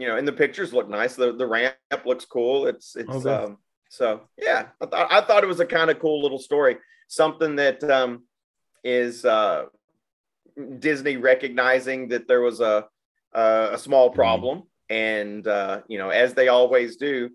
[0.00, 1.14] you know, and the pictures look nice.
[1.14, 1.76] The the ramp
[2.06, 2.66] looks cool.
[2.66, 3.26] It's it's good.
[3.26, 3.58] um,
[3.90, 4.68] so yeah.
[4.80, 6.78] I thought I thought it was a kind of cool little story.
[7.08, 8.24] Something that um,
[8.82, 9.64] is uh,
[10.78, 12.86] Disney recognizing that there was a
[13.34, 17.28] a, a small problem, and uh, you know, as they always do,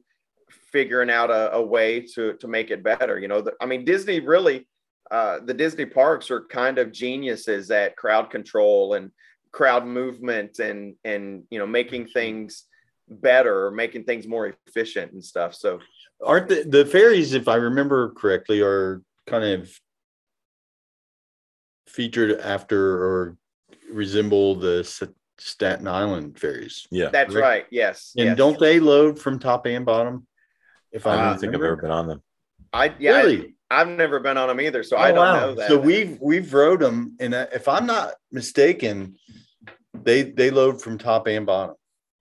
[0.71, 3.19] figuring out a, a way to to make it better.
[3.19, 4.67] You know, the, I mean, Disney really
[5.11, 9.11] uh, the Disney parks are kind of geniuses at crowd control and
[9.55, 12.65] crowd movement and and you know making things
[13.07, 15.55] better, making things more efficient and stuff.
[15.55, 15.79] So
[16.23, 19.71] aren't the, the ferries, if I remember correctly, are kind of
[21.87, 23.37] featured after or
[23.89, 24.83] resemble the
[25.37, 26.85] Staten Island ferries.
[26.91, 27.41] Yeah, that's right.
[27.41, 27.65] right.
[27.71, 28.37] Yes, and yes.
[28.37, 30.27] don't they load from top and bottom?
[30.91, 32.21] If I, I don't think I've ever been on them.
[32.73, 33.55] I yeah, really?
[33.71, 35.39] I, have never been on them either, so oh, I don't wow.
[35.39, 35.69] know that.
[35.69, 39.15] So we've we've rode them, and uh, if I'm not mistaken,
[40.05, 41.75] they they load from top and bottom.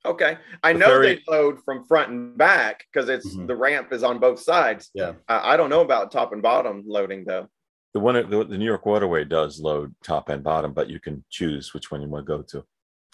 [0.07, 1.14] Okay, I the know ferry...
[1.14, 3.47] they load from front and back because it's mm-hmm.
[3.47, 4.91] the ramp is on both sides.
[4.95, 7.49] Yeah, I don't know about top and bottom loading though.
[7.95, 11.24] The one the, the New York Waterway does load top and bottom, but you can
[11.30, 12.64] choose which one you want to go to.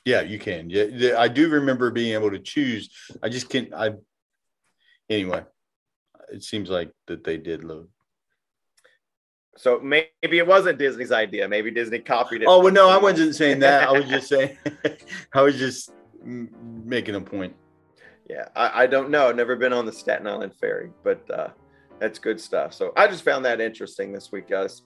[0.05, 0.71] Yeah, you can.
[0.71, 2.89] Yeah, I do remember being able to choose.
[3.23, 3.73] I just can't.
[3.75, 3.91] I
[5.09, 5.45] anyway.
[6.33, 7.89] It seems like that they did load.
[9.57, 11.47] So maybe it wasn't Disney's idea.
[11.49, 12.47] Maybe Disney copied it.
[12.49, 13.89] Oh well, no, I wasn't saying that.
[13.89, 14.57] I was just saying.
[15.35, 15.93] I was just
[16.25, 17.55] making a point.
[18.29, 19.29] Yeah, I, I don't know.
[19.29, 21.49] I've never been on the Staten Island ferry, but uh,
[21.99, 22.73] that's good stuff.
[22.73, 24.83] So I just found that interesting this week, guys.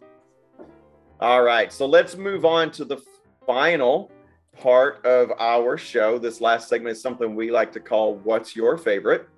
[1.20, 2.98] All right, so let's move on to the
[3.46, 4.10] final
[4.58, 6.18] part of our show.
[6.18, 9.28] This last segment is something we like to call What's Your Favorite?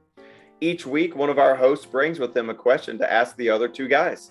[0.61, 3.69] Each week, one of our hosts brings with them a question to ask the other
[3.69, 4.31] two guys.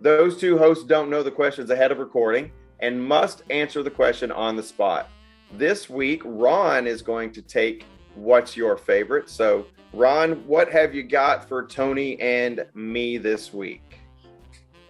[0.00, 4.32] Those two hosts don't know the questions ahead of recording and must answer the question
[4.32, 5.10] on the spot.
[5.52, 7.84] This week, Ron is going to take
[8.14, 9.28] What's Your Favorite?
[9.28, 13.98] So, Ron, what have you got for Tony and me this week?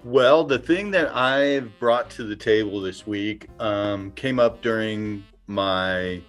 [0.04, 5.24] Well, the thing that I've brought to the table this week um, came up during
[5.48, 6.22] my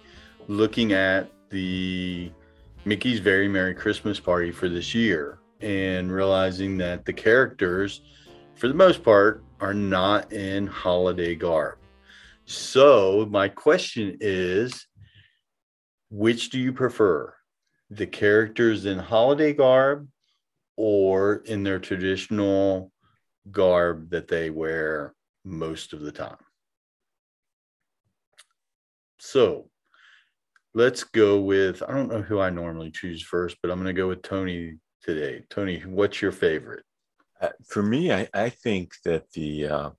[0.48, 2.32] looking at the
[2.84, 8.02] Mickey's Very Merry Christmas Party for this year and realizing that the characters,
[8.62, 11.78] for the most part, are not in holiday garb.
[12.44, 14.86] So, my question is
[16.10, 17.34] which do you prefer?
[17.90, 20.06] The characters in holiday garb
[20.76, 22.92] or in their traditional
[23.50, 25.12] garb that they wear
[25.44, 26.36] most of the time?
[29.18, 29.70] So,
[30.72, 34.00] let's go with I don't know who I normally choose first, but I'm going to
[34.00, 35.42] go with Tony today.
[35.50, 36.84] Tony, what's your favorite?
[37.42, 39.90] Uh, for me, I, I think that the uh,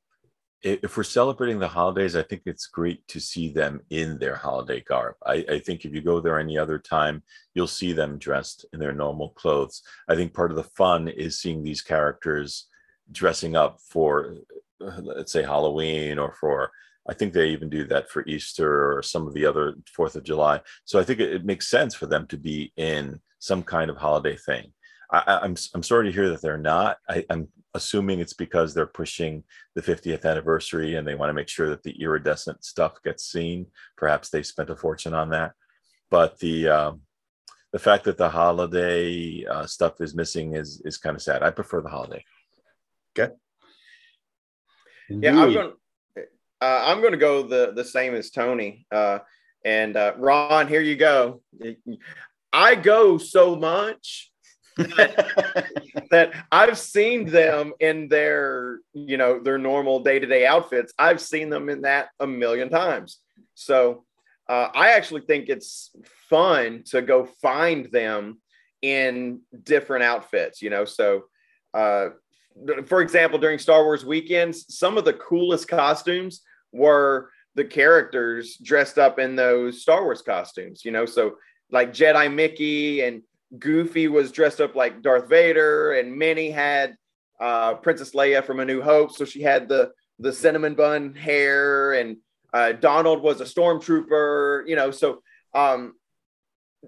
[0.63, 4.79] if we're celebrating the holidays, I think it's great to see them in their holiday
[4.79, 5.15] garb.
[5.25, 7.21] I, I, think if you go there any other time,
[7.53, 9.81] you'll see them dressed in their normal clothes.
[10.07, 12.67] I think part of the fun is seeing these characters
[13.11, 14.35] dressing up for,
[14.79, 16.71] let's say, Halloween or for
[17.09, 20.23] I think they even do that for Easter or some of the other Fourth of
[20.23, 20.61] July.
[20.85, 23.97] So I think it, it, makes sense for them to be in some kind of
[23.97, 24.71] holiday thing.
[25.11, 26.97] I, am I'm, I'm sorry to hear that they're not.
[27.09, 29.43] I, I'm assuming it's because they're pushing
[29.75, 33.67] the 50th anniversary and they want to make sure that the iridescent stuff gets seen.
[33.97, 35.53] Perhaps they spent a fortune on that.
[36.09, 37.01] But the um,
[37.71, 41.41] the fact that the holiday uh, stuff is missing is is kind of sad.
[41.41, 42.23] I prefer the holiday.
[43.17, 43.33] Okay.
[45.09, 45.73] Yeah, I'm going.
[46.61, 48.85] Uh, I'm going to go the the same as Tony.
[48.91, 49.19] Uh,
[49.65, 51.41] and uh, Ron, here you go.
[52.51, 54.31] I go so much
[56.11, 60.93] that, I've seen them in their, you know, their normal day to day outfits.
[60.97, 63.19] I've seen them in that a million times.
[63.55, 64.05] So
[64.49, 65.91] uh, I actually think it's
[66.29, 68.39] fun to go find them
[68.81, 70.85] in different outfits, you know.
[70.85, 71.23] So,
[71.73, 72.09] uh,
[72.85, 78.97] for example, during Star Wars weekends, some of the coolest costumes were the characters dressed
[78.97, 81.05] up in those Star Wars costumes, you know.
[81.05, 81.35] So
[81.71, 83.21] like Jedi Mickey and
[83.57, 86.95] Goofy was dressed up like Darth Vader, and Minnie had
[87.39, 91.93] uh, Princess Leia from A New Hope, so she had the the cinnamon bun hair,
[91.93, 92.17] and
[92.53, 94.91] uh, Donald was a stormtrooper, you know.
[94.91, 95.21] So
[95.53, 95.93] um,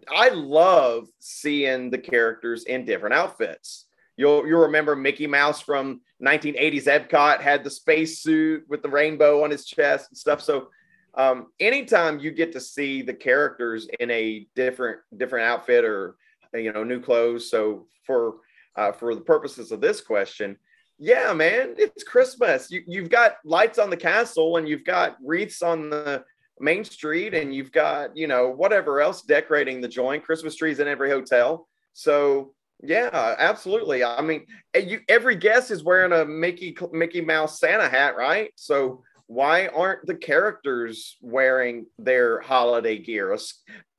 [0.09, 3.85] I love seeing the characters in different outfits.
[4.17, 9.43] You'll you'll remember Mickey Mouse from 1980s Epcot had the space suit with the rainbow
[9.43, 10.41] on his chest and stuff.
[10.41, 10.69] So
[11.15, 16.15] um, anytime you get to see the characters in a different different outfit or
[16.55, 18.35] you know new clothes, so for
[18.75, 20.57] uh, for the purposes of this question,
[20.97, 22.71] yeah, man, it's Christmas.
[22.71, 26.23] You, you've got lights on the castle and you've got wreaths on the
[26.59, 30.23] main street and you've got you know whatever else decorating the joint.
[30.23, 31.67] Christmas trees in every hotel.
[31.93, 32.53] So
[32.83, 34.03] yeah, absolutely.
[34.03, 34.45] I mean,
[34.75, 38.51] you, every guest is wearing a Mickey Mickey Mouse Santa hat, right?
[38.55, 43.37] So why aren't the characters wearing their holiday gear?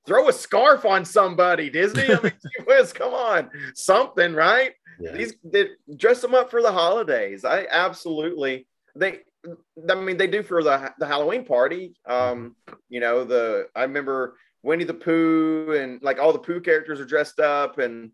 [0.07, 2.05] Throw a scarf on somebody, Disney.
[2.05, 4.73] I mean, gee whiz, come on, something, right?
[5.01, 5.13] Yeah.
[5.13, 7.45] These they dress them up for the holidays.
[7.45, 9.21] I absolutely they.
[9.89, 11.95] I mean, they do for the the Halloween party.
[12.07, 12.57] Um,
[12.89, 17.05] you know, the I remember Winnie the Pooh and like all the Pooh characters are
[17.05, 18.11] dressed up, and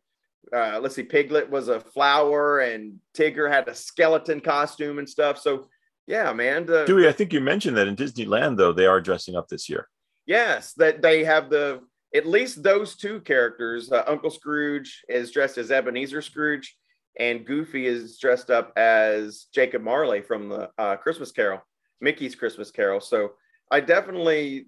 [0.52, 5.38] uh, let's see, Piglet was a flower, and Tigger had a skeleton costume and stuff.
[5.38, 5.68] So,
[6.06, 6.66] yeah, man.
[6.66, 9.68] The, Dewey, I think you mentioned that in Disneyland, though, they are dressing up this
[9.68, 9.88] year.
[10.26, 11.80] Yes, that they have the
[12.14, 13.90] at least those two characters.
[13.90, 16.76] Uh, Uncle Scrooge is dressed as Ebenezer Scrooge,
[17.18, 21.60] and Goofy is dressed up as Jacob Marley from the uh, Christmas Carol,
[22.00, 23.00] Mickey's Christmas Carol.
[23.00, 23.32] So
[23.70, 24.66] I definitely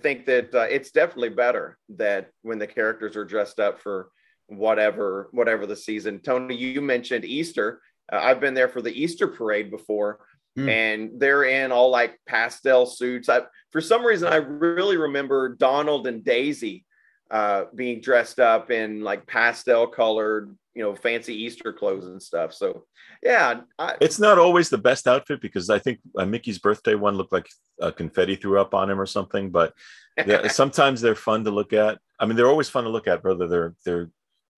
[0.00, 4.08] think that uh, it's definitely better that when the characters are dressed up for
[4.46, 6.18] whatever whatever the season.
[6.20, 7.80] Tony, you mentioned Easter.
[8.10, 10.20] Uh, I've been there for the Easter parade before,
[10.56, 10.68] Hmm.
[10.68, 13.28] and they're in all like pastel suits.
[13.28, 16.84] I, for some reason, I really remember Donald and Daisy
[17.30, 22.52] uh, being dressed up in like pastel colored, you know, fancy Easter clothes and stuff.
[22.52, 22.84] So,
[23.22, 27.14] yeah, I, It's not always the best outfit because I think uh, Mickey's birthday one
[27.16, 27.48] looked like
[27.80, 29.50] uh, confetti threw up on him or something.
[29.50, 29.72] But
[30.26, 31.98] yeah, sometimes they're fun to look at.
[32.20, 34.10] I mean, they're always fun to look at, whether they're they're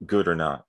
[0.05, 0.65] good or not.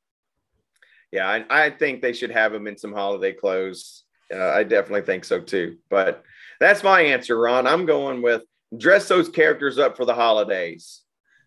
[1.11, 4.04] yeah, I, I think they should have them in some holiday clothes.
[4.33, 5.77] Uh, I definitely think so too.
[5.89, 6.23] But
[6.59, 7.67] that's my answer, Ron.
[7.67, 8.43] I'm going with
[8.75, 11.01] dress those characters up for the holidays.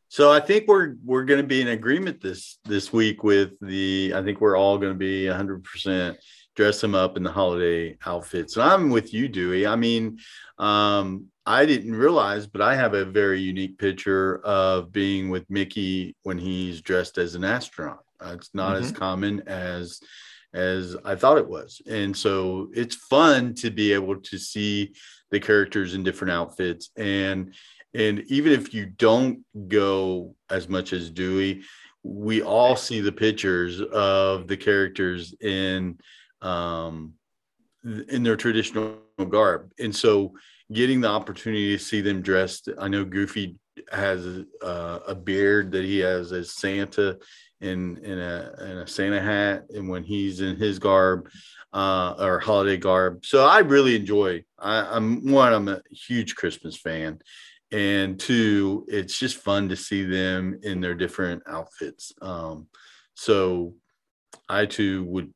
[0.09, 4.13] So I think we're we're going to be in agreement this this week with the.
[4.15, 6.19] I think we're all going to be 100 percent
[6.59, 8.57] dress them up in the holiday outfits.
[8.57, 9.65] And I'm with you, Dewey.
[9.65, 10.19] I mean,
[10.59, 16.17] um, I didn't realize, but I have a very unique picture of being with Mickey
[16.25, 18.01] when he's dressed as an astronaut.
[18.21, 20.01] Uh, it's not as common as
[20.55, 24.93] as I thought it was, and so it's fun to be able to see
[25.31, 26.91] the characters in different outfits.
[26.97, 27.55] And
[27.95, 31.63] and even if you don't go as much as Dewey,
[32.03, 35.99] we all see the pictures of the characters in
[36.41, 37.15] um,
[38.09, 40.33] in their traditional garb, and so
[40.73, 42.69] getting the opportunity to see them dressed.
[42.79, 43.59] I know Goofy
[43.91, 47.19] has uh, a beard that he has as Santa
[47.61, 51.29] in in a in a Santa hat, and when he's in his garb
[51.73, 53.25] uh, or holiday garb.
[53.25, 54.45] So I really enjoy.
[54.59, 55.53] I, I'm one.
[55.53, 57.19] I'm a huge Christmas fan,
[57.71, 62.13] and two, it's just fun to see them in their different outfits.
[62.23, 62.69] Um,
[63.15, 63.75] so
[64.49, 65.33] I too would.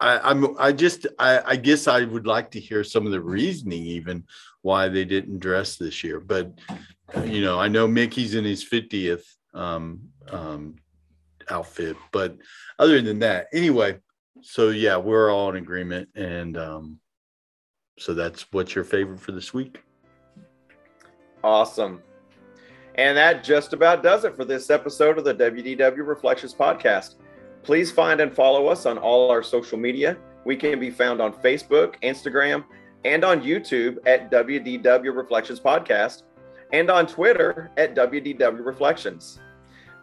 [0.00, 0.58] I, I'm.
[0.58, 1.06] I just.
[1.18, 4.24] I, I guess I would like to hear some of the reasoning, even
[4.62, 6.20] why they didn't dress this year.
[6.20, 6.58] But
[7.24, 10.76] you know, I know Mickey's in his fiftieth um, um,
[11.50, 12.36] outfit, but
[12.78, 13.98] other than that, anyway.
[14.42, 16.98] So yeah, we're all in agreement, and um,
[17.98, 19.82] so that's what's your favorite for this week.
[21.42, 22.02] Awesome.
[22.96, 27.16] And that just about does it for this episode of the WDW Reflections podcast.
[27.62, 30.16] Please find and follow us on all our social media.
[30.44, 32.64] We can be found on Facebook, Instagram,
[33.04, 36.22] and on YouTube at WDW Reflections Podcast,
[36.72, 39.40] and on Twitter at WDW Reflections.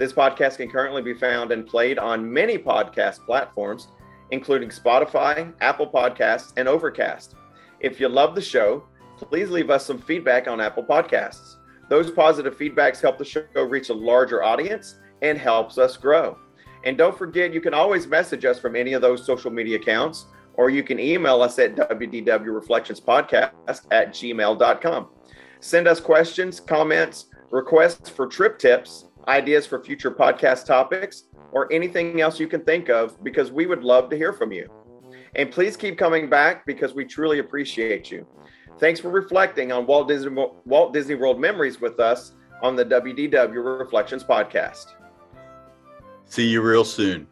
[0.01, 3.89] This podcast can currently be found and played on many podcast platforms,
[4.31, 7.35] including Spotify, Apple Podcasts, and Overcast.
[7.81, 8.83] If you love the show,
[9.17, 11.57] please leave us some feedback on Apple Podcasts.
[11.87, 16.35] Those positive feedbacks help the show reach a larger audience and helps us grow.
[16.83, 20.25] And don't forget, you can always message us from any of those social media accounts,
[20.55, 23.51] or you can email us at wdwreflectionspodcast
[23.91, 25.07] at gmail.com.
[25.59, 32.21] Send us questions, comments, requests for trip tips, ideas for future podcast topics, or anything
[32.21, 34.67] else you can think of because we would love to hear from you.
[35.35, 38.25] And please keep coming back because we truly appreciate you.
[38.79, 40.31] Thanks for reflecting on Walt Disney,
[40.65, 44.93] Walt Disney World memories with us on the WDW Reflections podcast.
[46.25, 47.27] See you real soon.